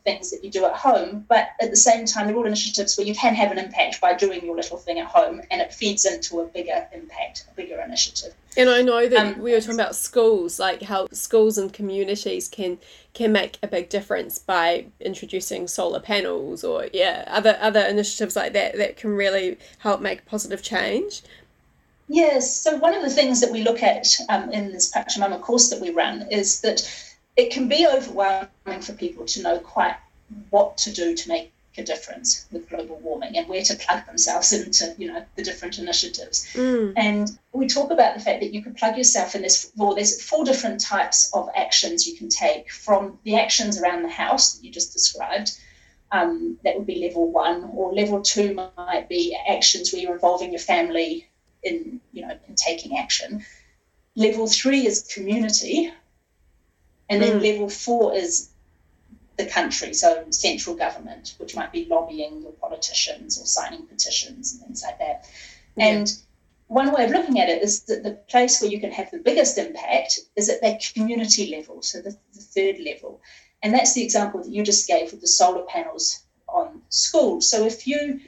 things 0.04 0.32
that 0.32 0.44
you 0.44 0.52
do 0.52 0.66
at 0.66 0.74
home, 0.74 1.26
but 1.28 1.50
at 1.62 1.70
the 1.70 1.78
same 1.78 2.06
time, 2.06 2.28
they're 2.28 2.36
all 2.36 2.46
initiatives 2.46 2.98
where 2.98 3.08
you 3.08 3.16
can 3.16 3.34
have 3.36 3.52
an 3.52 3.58
impact 3.58 4.02
by 4.02 4.14
doing 4.14 4.46
your 4.46 4.56
little 4.56 4.78
thing 4.78 5.00
at 5.00 5.08
home 5.08 5.42
and 5.50 5.62
it 5.62 5.74
feeds 5.74 6.06
into 6.06 6.42
a 6.42 6.46
bigger 6.46 6.88
impact, 6.92 7.46
a 7.52 7.56
bigger 7.56 7.80
initiative. 7.80 8.34
And 8.56 8.70
I 8.70 8.82
know 8.82 9.08
that 9.08 9.36
um, 9.36 9.42
we 9.42 9.52
were 9.52 9.62
talking 9.62 9.76
about 9.76 9.96
schools, 9.96 10.60
like 10.60 10.84
how 10.84 11.08
schools 11.12 11.58
and 11.58 11.74
communities 11.74 12.48
can 12.48 12.78
can 13.14 13.32
make 13.32 13.58
a 13.62 13.68
big 13.68 13.90
difference 13.90 14.40
by 14.40 14.86
introducing 15.00 15.68
solar 15.68 16.00
panels 16.00 16.64
or 16.64 16.88
yeah, 16.94 17.24
other 17.28 17.58
other 17.60 17.82
initiatives 17.82 18.36
like 18.36 18.54
that 18.54 18.78
that 18.78 18.98
can 18.98 19.16
really 19.16 19.58
help 19.80 20.02
make 20.02 20.26
positive 20.26 20.62
change. 20.62 21.24
Yes, 22.08 22.62
so 22.62 22.78
one 22.78 22.94
of 22.94 23.02
the 23.02 23.10
things 23.10 23.42
that 23.42 23.52
we 23.52 23.64
look 23.64 23.82
at 23.82 24.08
um, 24.30 24.52
in 24.52 24.72
this 24.72 24.92
Pachamama 24.92 25.42
course 25.42 25.70
that 25.70 25.82
we 25.82 25.90
run 25.90 26.28
is 26.30 26.62
that 26.62 26.82
it 27.36 27.52
can 27.52 27.68
be 27.68 27.88
overwhelming 27.88 28.82
for 28.82 28.94
people 28.94 29.26
to 29.26 29.42
know 29.42 29.60
quite 29.60 29.96
what 30.50 30.78
to 30.78 30.92
do 30.92 31.16
to 31.16 31.30
make 31.30 31.54
a 31.78 31.84
difference 31.84 32.46
with 32.52 32.70
global 32.70 32.98
warming 33.00 33.36
and 33.36 33.48
where 33.48 33.64
to 33.64 33.76
plug 33.76 34.06
themselves 34.06 34.54
into 34.54 34.94
you 35.00 35.12
know 35.12 35.26
the 35.36 35.44
different 35.44 35.80
initiatives 35.80 36.46
mm. 36.54 36.94
and 36.96 37.38
we 37.52 37.68
talk 37.68 37.90
about 37.90 38.14
the 38.16 38.20
fact 38.20 38.42
that 38.42 38.54
you 38.54 38.62
can 38.62 38.76
plug 38.76 38.96
yourself 38.96 39.34
in 39.34 39.42
this 39.42 39.72
well 39.76 39.96
there's 39.96 40.22
four 40.22 40.46
different 40.46 40.80
types 40.80 41.32
of 41.34 41.50
actions 41.56 42.08
you 42.08 42.16
can 42.16 42.30
take 42.30 42.72
from 42.72 43.18
the 43.24 43.36
actions 43.38 43.82
around 43.82 44.04
the 44.04 44.10
house 44.10 44.54
that 44.54 44.64
you 44.64 44.72
just 44.72 44.94
described 44.94 45.58
um, 46.12 46.60
that 46.64 46.78
would 46.78 46.86
be 46.86 47.04
level 47.08 47.32
one 47.32 47.72
or 47.74 47.92
level 47.92 48.22
two 48.22 48.54
might 48.78 49.10
be 49.10 49.36
actions 49.50 49.92
where 49.92 50.02
you're 50.02 50.14
involving 50.14 50.52
your 50.52 50.60
family 50.60 51.28
in 51.64 52.00
you 52.12 52.22
know 52.28 52.38
in 52.48 52.54
taking 52.54 53.00
action 53.00 53.44
level 54.16 54.46
three 54.46 54.86
is 54.86 55.12
community 55.12 55.92
and 57.14 57.22
then 57.22 57.40
mm. 57.40 57.44
level 57.44 57.70
four 57.70 58.16
is 58.16 58.50
the 59.38 59.46
country, 59.46 59.94
so 59.94 60.26
central 60.30 60.76
government, 60.76 61.36
which 61.38 61.56
might 61.56 61.72
be 61.72 61.86
lobbying 61.86 62.42
your 62.42 62.52
politicians 62.52 63.40
or 63.40 63.46
signing 63.46 63.86
petitions 63.88 64.54
and 64.54 64.62
things 64.62 64.84
like 64.84 65.00
that. 65.00 65.26
Yeah. 65.76 65.88
And 65.88 66.14
one 66.68 66.92
way 66.94 67.06
of 67.06 67.12
looking 67.12 67.40
at 67.40 67.50
it 67.50 67.62
is 67.62 67.84
that 67.84 68.04
the 68.04 68.12
place 68.12 68.62
where 68.62 68.70
you 68.70 68.80
can 68.80 68.92
have 68.92 69.12
the 69.12 69.18
biggest 69.18 69.58
impact 69.58 70.20
is 70.36 70.50
at 70.50 70.62
that 70.62 70.84
community 70.94 71.56
level, 71.56 71.82
so 71.82 72.02
the, 72.02 72.16
the 72.34 72.42
third 72.42 72.80
level. 72.80 73.22
And 73.62 73.74
that's 73.74 73.94
the 73.94 74.04
example 74.04 74.44
that 74.44 74.52
you 74.52 74.64
just 74.64 74.88
gave 74.88 75.12
with 75.12 75.22
the 75.22 75.28
solar 75.28 75.64
panels 75.64 76.24
on 76.48 76.82
schools. 76.90 77.50
So 77.50 77.66
if 77.66 77.88
you 77.88 78.22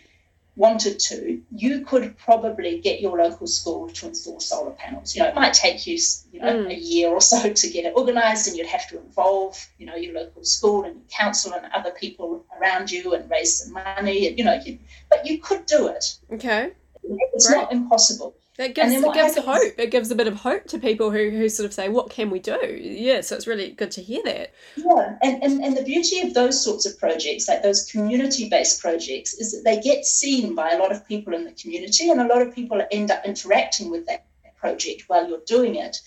wanted 0.55 0.99
to, 0.99 1.41
you 1.53 1.81
could 1.81 2.17
probably 2.17 2.79
get 2.79 3.01
your 3.01 3.17
local 3.17 3.47
school 3.47 3.89
to 3.89 4.07
install 4.07 4.39
solar 4.39 4.71
panels. 4.71 5.15
You 5.15 5.23
know, 5.23 5.29
it 5.29 5.35
might 5.35 5.53
take 5.53 5.85
you, 5.85 5.97
you 6.31 6.39
know, 6.39 6.65
mm. 6.65 6.71
a 6.71 6.75
year 6.75 7.09
or 7.09 7.21
so 7.21 7.51
to 7.51 7.69
get 7.69 7.85
it 7.85 7.93
organised, 7.95 8.47
and 8.47 8.55
you'd 8.55 8.67
have 8.67 8.87
to 8.89 8.99
involve, 8.99 9.67
you 9.77 9.85
know, 9.85 9.95
your 9.95 10.13
local 10.13 10.43
school 10.43 10.83
and 10.85 10.95
your 10.95 11.05
council 11.09 11.53
and 11.53 11.65
other 11.73 11.91
people 11.91 12.45
around 12.59 12.89
you 12.89 13.13
and 13.13 13.29
raise 13.29 13.63
some 13.63 13.73
money. 13.73 14.27
And, 14.27 14.37
you 14.37 14.45
know, 14.45 14.59
you, 14.65 14.79
but 15.09 15.25
you 15.25 15.39
could 15.39 15.65
do 15.65 15.87
it. 15.89 16.17
Okay. 16.31 16.71
It's 17.03 17.47
Great. 17.47 17.57
not 17.57 17.71
impossible. 17.71 18.35
That 18.57 18.73
gives, 18.73 18.93
it 18.93 19.03
gives 19.13 19.35
happens, 19.35 19.45
hope. 19.45 19.73
It 19.77 19.91
gives 19.91 20.11
a 20.11 20.15
bit 20.15 20.27
of 20.27 20.35
hope 20.35 20.65
to 20.67 20.79
people 20.79 21.11
who, 21.11 21.29
who 21.29 21.49
sort 21.49 21.65
of 21.65 21.73
say, 21.73 21.89
what 21.89 22.09
can 22.09 22.29
we 22.29 22.39
do? 22.39 22.57
Yeah, 22.81 23.19
so 23.19 23.35
it's 23.35 23.47
really 23.47 23.71
good 23.71 23.91
to 23.91 24.01
hear 24.01 24.23
that. 24.23 24.53
Yeah, 24.77 25.17
and, 25.21 25.43
and, 25.43 25.61
and 25.61 25.75
the 25.75 25.83
beauty 25.83 26.21
of 26.21 26.33
those 26.33 26.63
sorts 26.63 26.85
of 26.85 26.97
projects, 26.97 27.49
like 27.49 27.63
those 27.63 27.91
community 27.91 28.47
based 28.47 28.79
projects, 28.79 29.33
is 29.33 29.51
that 29.51 29.63
they 29.65 29.81
get 29.81 30.05
seen 30.05 30.55
by 30.55 30.71
a 30.71 30.79
lot 30.79 30.93
of 30.93 31.05
people 31.05 31.33
in 31.33 31.43
the 31.43 31.51
community, 31.51 32.09
and 32.09 32.21
a 32.21 32.27
lot 32.27 32.41
of 32.41 32.55
people 32.55 32.81
end 32.91 33.11
up 33.11 33.25
interacting 33.25 33.91
with 33.91 34.05
that 34.07 34.25
project 34.55 35.03
while 35.07 35.27
you're 35.27 35.41
doing 35.45 35.75
it. 35.75 35.97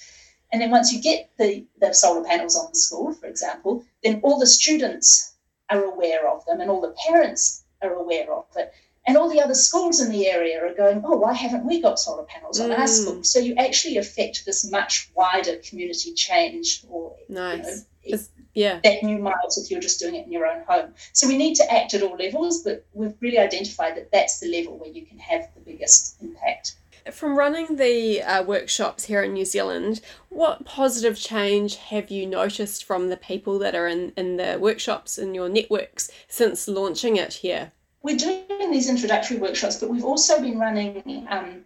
And 0.51 0.63
then 0.63 0.71
once 0.71 0.93
you 0.93 1.03
get 1.03 1.31
the, 1.39 1.67
the 1.79 1.93
solar 1.93 2.25
panels 2.25 2.57
on 2.57 2.71
the 2.71 2.79
school, 2.79 3.13
for 3.13 3.27
example, 3.27 3.85
then 4.03 4.21
all 4.23 4.39
the 4.39 4.47
students 4.47 5.35
are 5.69 5.85
aware 5.85 6.27
of 6.29 6.45
them 6.47 6.61
and 6.61 6.71
all 6.71 6.81
the 6.81 6.95
parents 7.07 7.65
are 7.83 7.93
aware 7.93 8.33
of 8.33 8.47
it. 8.57 8.73
And 9.09 9.17
all 9.17 9.31
the 9.31 9.41
other 9.41 9.55
schools 9.55 10.01
in 10.01 10.13
the 10.13 10.27
area 10.27 10.63
are 10.63 10.75
going, 10.75 11.03
oh, 11.03 11.17
why 11.17 11.33
haven't 11.33 11.65
we 11.65 11.81
got 11.81 11.99
solar 11.99 12.25
panels 12.25 12.61
on 12.61 12.69
mm. 12.69 12.79
our 12.79 12.87
school? 12.87 13.25
So 13.25 13.39
you 13.39 13.55
actually 13.55 13.97
affect 13.97 14.45
this 14.45 14.71
much 14.71 15.11
wider 15.15 15.57
community 15.57 16.13
change 16.13 16.85
or 16.91 17.17
nice. 17.27 17.87
You 18.03 18.17
know, 18.17 18.23
yeah. 18.53 18.81
that 18.85 19.03
new 19.03 19.17
miles 19.17 19.57
if 19.57 19.71
you're 19.71 19.81
just 19.81 19.99
doing 19.99 20.15
it 20.15 20.27
in 20.27 20.33
your 20.33 20.47
own 20.47 20.63
home. 20.69 20.93
So 21.15 21.27
we 21.27 21.39
need 21.39 21.55
to 21.55 21.73
act 21.73 21.95
at 21.95 22.03
all 22.03 22.17
levels, 22.17 22.63
but 22.63 22.85
we've 22.93 23.15
really 23.21 23.39
identified 23.39 23.97
that 23.97 24.13
that's 24.13 24.41
the 24.41 24.55
level 24.55 24.77
where 24.77 24.91
you 24.91 25.07
can 25.07 25.19
have 25.19 25.49
the 25.55 25.61
biggest 25.63 26.21
impact. 26.21 26.77
From 27.11 27.39
running 27.39 27.77
the 27.77 28.23
uh, 28.23 28.43
workshops 28.43 29.07
here 29.07 29.23
in 29.23 29.33
New 29.33 29.47
Zealand, 29.47 30.03
what 30.29 30.67
positive 30.67 31.19
change 31.19 31.77
have 31.77 32.11
you 32.11 32.27
noticed 32.27 32.85
from 32.85 33.09
the 33.09 33.17
people 33.17 33.59
that 33.61 33.75
are 33.75 33.87
in, 33.87 34.13
in 34.19 34.37
the 34.37 34.59
workshops 34.61 35.17
in 35.17 35.35
your 35.35 35.49
networks 35.49 36.11
since 36.29 36.69
launching 36.69 37.17
it 37.17 37.33
here? 37.35 37.73
We're 38.03 38.17
doing 38.17 38.71
these 38.71 38.89
introductory 38.89 39.39
workshops, 39.39 39.77
but 39.77 39.91
we've 39.91 40.05
also 40.05 40.41
been 40.41 40.59
running 40.59 41.27
um, 41.31 41.65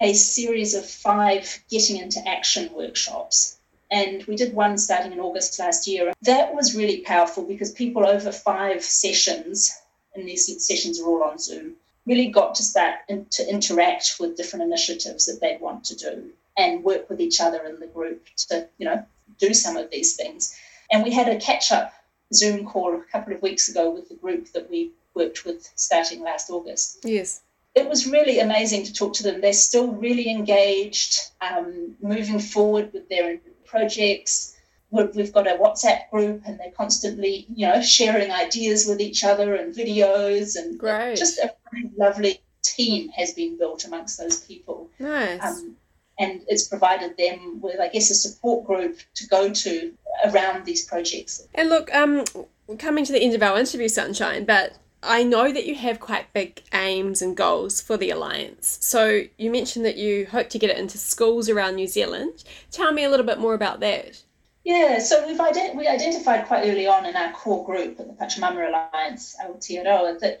a 0.00 0.12
series 0.12 0.74
of 0.74 0.88
five 0.88 1.62
getting 1.70 1.98
into 1.98 2.26
action 2.26 2.72
workshops. 2.72 3.56
And 3.90 4.24
we 4.24 4.36
did 4.36 4.54
one 4.54 4.76
starting 4.76 5.12
in 5.12 5.20
August 5.20 5.58
last 5.58 5.86
year. 5.86 6.12
That 6.22 6.54
was 6.54 6.74
really 6.74 7.00
powerful 7.00 7.44
because 7.44 7.72
people 7.72 8.06
over 8.06 8.32
five 8.32 8.82
sessions, 8.82 9.72
and 10.14 10.28
these 10.28 10.66
sessions 10.66 11.00
are 11.00 11.06
all 11.06 11.24
on 11.24 11.38
Zoom, 11.38 11.74
really 12.06 12.28
got 12.28 12.54
to 12.56 12.62
start 12.62 12.96
in, 13.08 13.26
to 13.30 13.48
interact 13.48 14.16
with 14.18 14.36
different 14.36 14.64
initiatives 14.64 15.26
that 15.26 15.40
they 15.40 15.58
want 15.60 15.84
to 15.84 15.96
do 15.96 16.30
and 16.56 16.84
work 16.84 17.08
with 17.08 17.20
each 17.20 17.40
other 17.40 17.64
in 17.64 17.78
the 17.78 17.86
group 17.86 18.26
to, 18.36 18.68
you 18.78 18.86
know, 18.86 19.04
do 19.38 19.54
some 19.54 19.76
of 19.76 19.90
these 19.90 20.16
things. 20.16 20.56
And 20.90 21.04
we 21.04 21.12
had 21.12 21.28
a 21.28 21.38
catch 21.38 21.70
up 21.70 21.92
Zoom 22.34 22.66
call 22.66 22.94
a 22.94 23.02
couple 23.12 23.32
of 23.32 23.42
weeks 23.42 23.68
ago 23.68 23.90
with 23.90 24.08
the 24.08 24.14
group 24.14 24.52
that 24.52 24.70
we 24.70 24.90
worked 25.18 25.44
with 25.44 25.68
starting 25.74 26.20
last 26.22 26.50
August. 26.50 26.98
Yes. 27.04 27.42
It 27.74 27.88
was 27.88 28.06
really 28.06 28.40
amazing 28.40 28.84
to 28.84 28.92
talk 28.92 29.12
to 29.14 29.22
them. 29.22 29.40
They're 29.40 29.52
still 29.52 29.88
really 29.92 30.30
engaged, 30.30 31.12
um, 31.40 31.96
moving 32.00 32.40
forward 32.40 32.92
with 32.92 33.08
their 33.08 33.38
projects. 33.66 34.56
We've 34.90 35.32
got 35.38 35.46
a 35.46 35.58
WhatsApp 35.64 36.10
group, 36.10 36.42
and 36.46 36.58
they're 36.58 36.76
constantly, 36.82 37.46
you 37.54 37.66
know, 37.68 37.82
sharing 37.82 38.30
ideas 38.30 38.86
with 38.88 39.00
each 39.00 39.22
other 39.22 39.54
and 39.54 39.74
videos, 39.74 40.56
and 40.56 40.78
Great. 40.78 41.18
just 41.18 41.38
a 41.38 41.54
really 41.72 41.92
lovely 41.96 42.40
team 42.62 43.10
has 43.10 43.32
been 43.32 43.58
built 43.58 43.84
amongst 43.84 44.18
those 44.18 44.40
people. 44.40 44.88
Nice. 44.98 45.44
Um, 45.44 45.76
and 46.18 46.40
it's 46.48 46.66
provided 46.66 47.16
them 47.16 47.60
with, 47.60 47.78
I 47.78 47.88
guess, 47.88 48.10
a 48.10 48.14
support 48.14 48.66
group 48.66 48.98
to 49.16 49.26
go 49.28 49.52
to 49.52 49.92
around 50.24 50.64
these 50.64 50.84
projects. 50.86 51.46
And 51.54 51.68
look, 51.68 51.94
um, 51.94 52.24
we're 52.66 52.76
coming 52.76 53.04
to 53.04 53.12
the 53.12 53.22
end 53.22 53.34
of 53.34 53.42
our 53.42 53.58
interview, 53.58 53.88
Sunshine, 53.88 54.44
but 54.44 54.74
I 55.02 55.22
know 55.22 55.52
that 55.52 55.66
you 55.66 55.74
have 55.76 56.00
quite 56.00 56.32
big 56.32 56.62
aims 56.74 57.22
and 57.22 57.36
goals 57.36 57.80
for 57.80 57.96
the 57.96 58.10
Alliance. 58.10 58.78
So 58.80 59.22
you 59.36 59.50
mentioned 59.50 59.84
that 59.84 59.96
you 59.96 60.26
hope 60.26 60.48
to 60.50 60.58
get 60.58 60.70
it 60.70 60.78
into 60.78 60.98
schools 60.98 61.48
around 61.48 61.76
New 61.76 61.86
Zealand. 61.86 62.42
Tell 62.70 62.92
me 62.92 63.04
a 63.04 63.10
little 63.10 63.26
bit 63.26 63.38
more 63.38 63.54
about 63.54 63.80
that. 63.80 64.22
Yeah, 64.64 64.98
so 64.98 65.26
we've 65.26 65.38
ident- 65.38 65.76
we 65.76 65.86
identified 65.86 66.46
quite 66.46 66.68
early 66.68 66.86
on 66.86 67.06
in 67.06 67.16
our 67.16 67.32
core 67.32 67.64
group 67.64 67.98
at 68.00 68.08
the 68.08 68.12
Pachamama 68.12 68.68
Alliance, 68.68 69.36
Aotearoa, 69.40 70.18
that 70.18 70.40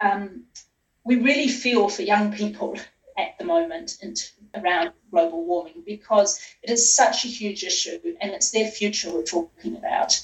um, 0.00 0.44
we 1.04 1.16
really 1.16 1.48
feel 1.48 1.88
for 1.88 2.02
young 2.02 2.32
people 2.32 2.76
at 3.18 3.38
the 3.38 3.44
moment 3.44 3.98
and 4.02 4.18
around 4.54 4.92
global 5.10 5.44
warming 5.44 5.82
because 5.86 6.40
it 6.62 6.70
is 6.70 6.94
such 6.94 7.24
a 7.24 7.28
huge 7.28 7.62
issue 7.62 7.98
and 8.20 8.32
it's 8.32 8.50
their 8.50 8.68
future 8.68 9.12
we're 9.12 9.22
talking 9.22 9.76
about. 9.76 10.22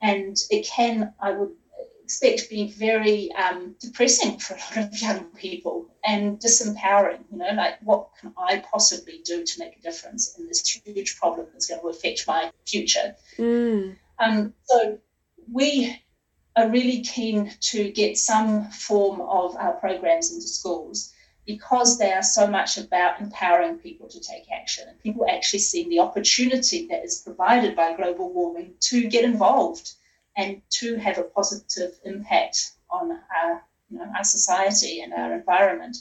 And 0.00 0.36
it 0.50 0.66
can, 0.66 1.14
I 1.20 1.30
would 1.30 1.52
expect 2.04 2.40
to 2.40 2.48
be 2.48 2.72
very 2.72 3.32
um, 3.32 3.74
depressing 3.80 4.38
for 4.38 4.54
a 4.54 4.80
lot 4.80 4.88
of 4.88 5.00
young 5.00 5.24
people 5.36 5.88
and 6.04 6.38
disempowering. 6.38 7.20
You 7.30 7.38
know, 7.38 7.50
like 7.54 7.80
what 7.82 8.08
can 8.20 8.32
I 8.36 8.62
possibly 8.70 9.20
do 9.24 9.44
to 9.44 9.58
make 9.58 9.76
a 9.76 9.80
difference 9.80 10.36
in 10.38 10.46
this 10.46 10.66
huge 10.68 11.16
problem 11.16 11.46
that's 11.52 11.66
going 11.66 11.80
to 11.80 11.88
affect 11.88 12.26
my 12.26 12.50
future? 12.66 13.14
Mm. 13.38 13.96
Um, 14.18 14.54
so 14.64 14.98
we 15.50 16.02
are 16.56 16.68
really 16.68 17.02
keen 17.02 17.52
to 17.60 17.90
get 17.90 18.18
some 18.18 18.70
form 18.70 19.20
of 19.20 19.56
our 19.56 19.72
programs 19.74 20.32
into 20.32 20.46
schools 20.46 21.12
because 21.46 21.98
they 21.98 22.12
are 22.12 22.22
so 22.22 22.46
much 22.46 22.78
about 22.78 23.20
empowering 23.20 23.78
people 23.78 24.08
to 24.08 24.20
take 24.20 24.44
action 24.52 24.86
and 24.88 25.00
people 25.00 25.26
actually 25.28 25.58
seeing 25.58 25.88
the 25.88 25.98
opportunity 25.98 26.86
that 26.88 27.04
is 27.04 27.20
provided 27.20 27.74
by 27.74 27.96
global 27.96 28.32
warming 28.32 28.74
to 28.80 29.08
get 29.08 29.24
involved 29.24 29.92
and 30.36 30.62
to 30.70 30.96
have 30.96 31.18
a 31.18 31.24
positive 31.24 31.98
impact 32.04 32.72
on 32.90 33.10
our, 33.10 33.64
you 33.90 33.98
know, 33.98 34.06
our 34.16 34.24
society 34.24 35.00
and 35.00 35.12
our 35.12 35.34
environment. 35.34 35.96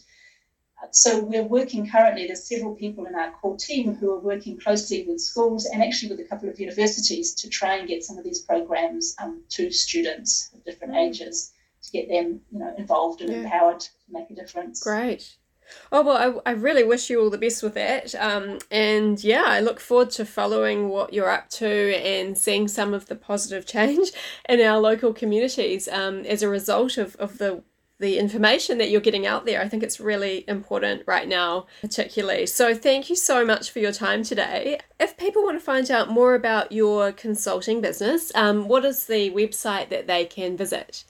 So 0.92 1.24
we're 1.24 1.44
working 1.44 1.88
currently, 1.90 2.26
there's 2.26 2.48
several 2.48 2.76
people 2.76 3.06
in 3.06 3.14
our 3.14 3.32
core 3.32 3.56
team 3.58 3.94
who 3.96 4.12
are 4.12 4.20
working 4.20 4.60
closely 4.60 5.06
with 5.08 5.22
schools 5.22 5.66
and 5.66 5.84
actually 5.84 6.10
with 6.10 6.20
a 6.22 6.28
couple 6.28 6.50
of 6.50 6.60
universities 6.60 7.36
to 7.36 7.50
try 7.50 7.76
and 7.76 7.88
get 7.88 8.04
some 8.04 8.18
of 8.18 8.24
these 8.24 8.42
programs 8.42 9.16
um, 9.22 9.44
to 9.50 9.70
students 9.72 10.50
of 10.54 10.66
different 10.66 10.94
mm. 10.94 11.08
ages 11.08 11.54
to 11.84 11.92
get 11.92 12.10
them, 12.10 12.42
you 12.52 12.60
know, 12.60 12.74
involved 12.78 13.22
and 13.22 13.32
yeah. 13.32 13.40
empowered 13.40 13.80
to 13.80 13.90
make 14.10 14.30
a 14.32 14.36
difference. 14.36 14.84
Great. 14.84 15.36
Oh, 15.92 16.02
well, 16.02 16.42
I, 16.46 16.52
I 16.52 16.54
really 16.54 16.84
wish 16.84 17.10
you 17.10 17.22
all 17.22 17.30
the 17.30 17.38
best 17.38 17.62
with 17.64 17.74
that. 17.74 18.16
Um, 18.16 18.60
and 18.70 19.24
yeah, 19.24 19.44
I 19.46 19.60
look 19.60 19.80
forward 19.80 20.12
to 20.12 20.26
following 20.26 20.90
what 20.90 21.14
you're 21.14 21.30
up 21.30 21.50
to 21.52 21.96
and 21.96 22.38
seeing 22.38 22.68
some 22.68 22.94
of 22.94 23.08
the 23.08 23.16
positive 23.16 23.66
change 23.66 24.12
in 24.50 24.62
our 24.62 24.80
local 24.80 25.14
communities 25.14 25.88
um, 25.88 26.20
as 26.22 26.42
a 26.42 26.50
result 26.50 26.98
of, 26.98 27.16
of 27.18 27.38
the 27.38 27.64
the 28.02 28.18
information 28.18 28.80
that 28.80 28.90
you're 28.90 29.00
getting 29.00 29.28
out 29.28 29.46
there. 29.46 29.62
I 29.62 29.70
think 29.70 29.84
it's 29.84 30.00
really 30.00 30.44
important 30.48 31.04
right 31.06 31.28
now, 31.28 31.68
particularly. 31.82 32.48
So, 32.48 32.74
thank 32.74 33.10
you 33.12 33.16
so 33.16 33.46
much 33.46 33.70
for 33.70 33.78
your 33.78 33.92
time 33.92 34.24
today. 34.24 34.80
If 35.00 35.18
people 35.18 35.44
want 35.44 35.60
to 35.60 35.64
find 35.64 35.90
out 35.92 36.10
more 36.10 36.34
about 36.34 36.72
your 36.72 37.12
consulting 37.12 37.80
business, 37.80 38.32
um, 38.34 38.68
what 38.68 38.84
is 38.84 39.06
the 39.06 39.30
website 39.30 39.90
that 39.90 40.08
they 40.08 40.26
can 40.26 40.58
visit? 40.58 41.06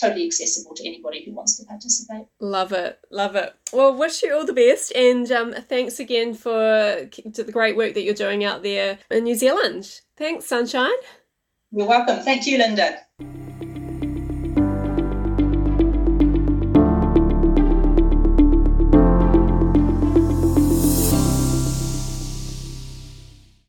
totally 0.00 0.26
accessible 0.26 0.74
to 0.74 0.86
anybody 0.86 1.24
who 1.24 1.32
wants 1.32 1.56
to 1.58 1.64
participate. 1.66 2.26
Love 2.40 2.72
it, 2.72 2.98
love 3.10 3.36
it. 3.36 3.54
Well, 3.72 3.96
wish 3.96 4.22
you 4.22 4.34
all 4.34 4.46
the 4.46 4.52
best, 4.52 4.92
and 4.94 5.30
um, 5.32 5.52
thanks 5.52 5.98
again 5.98 6.34
for 6.34 6.50
the 6.50 7.50
great 7.50 7.76
work 7.76 7.94
that 7.94 8.02
you're 8.02 8.14
doing 8.14 8.44
out 8.44 8.62
there 8.62 8.98
in 9.10 9.24
New 9.24 9.34
Zealand. 9.34 10.00
Thanks, 10.16 10.46
Sunshine. 10.46 10.90
You're 11.72 11.88
welcome. 11.88 12.20
Thank 12.20 12.46
you, 12.46 12.58
Linda. 12.58 13.00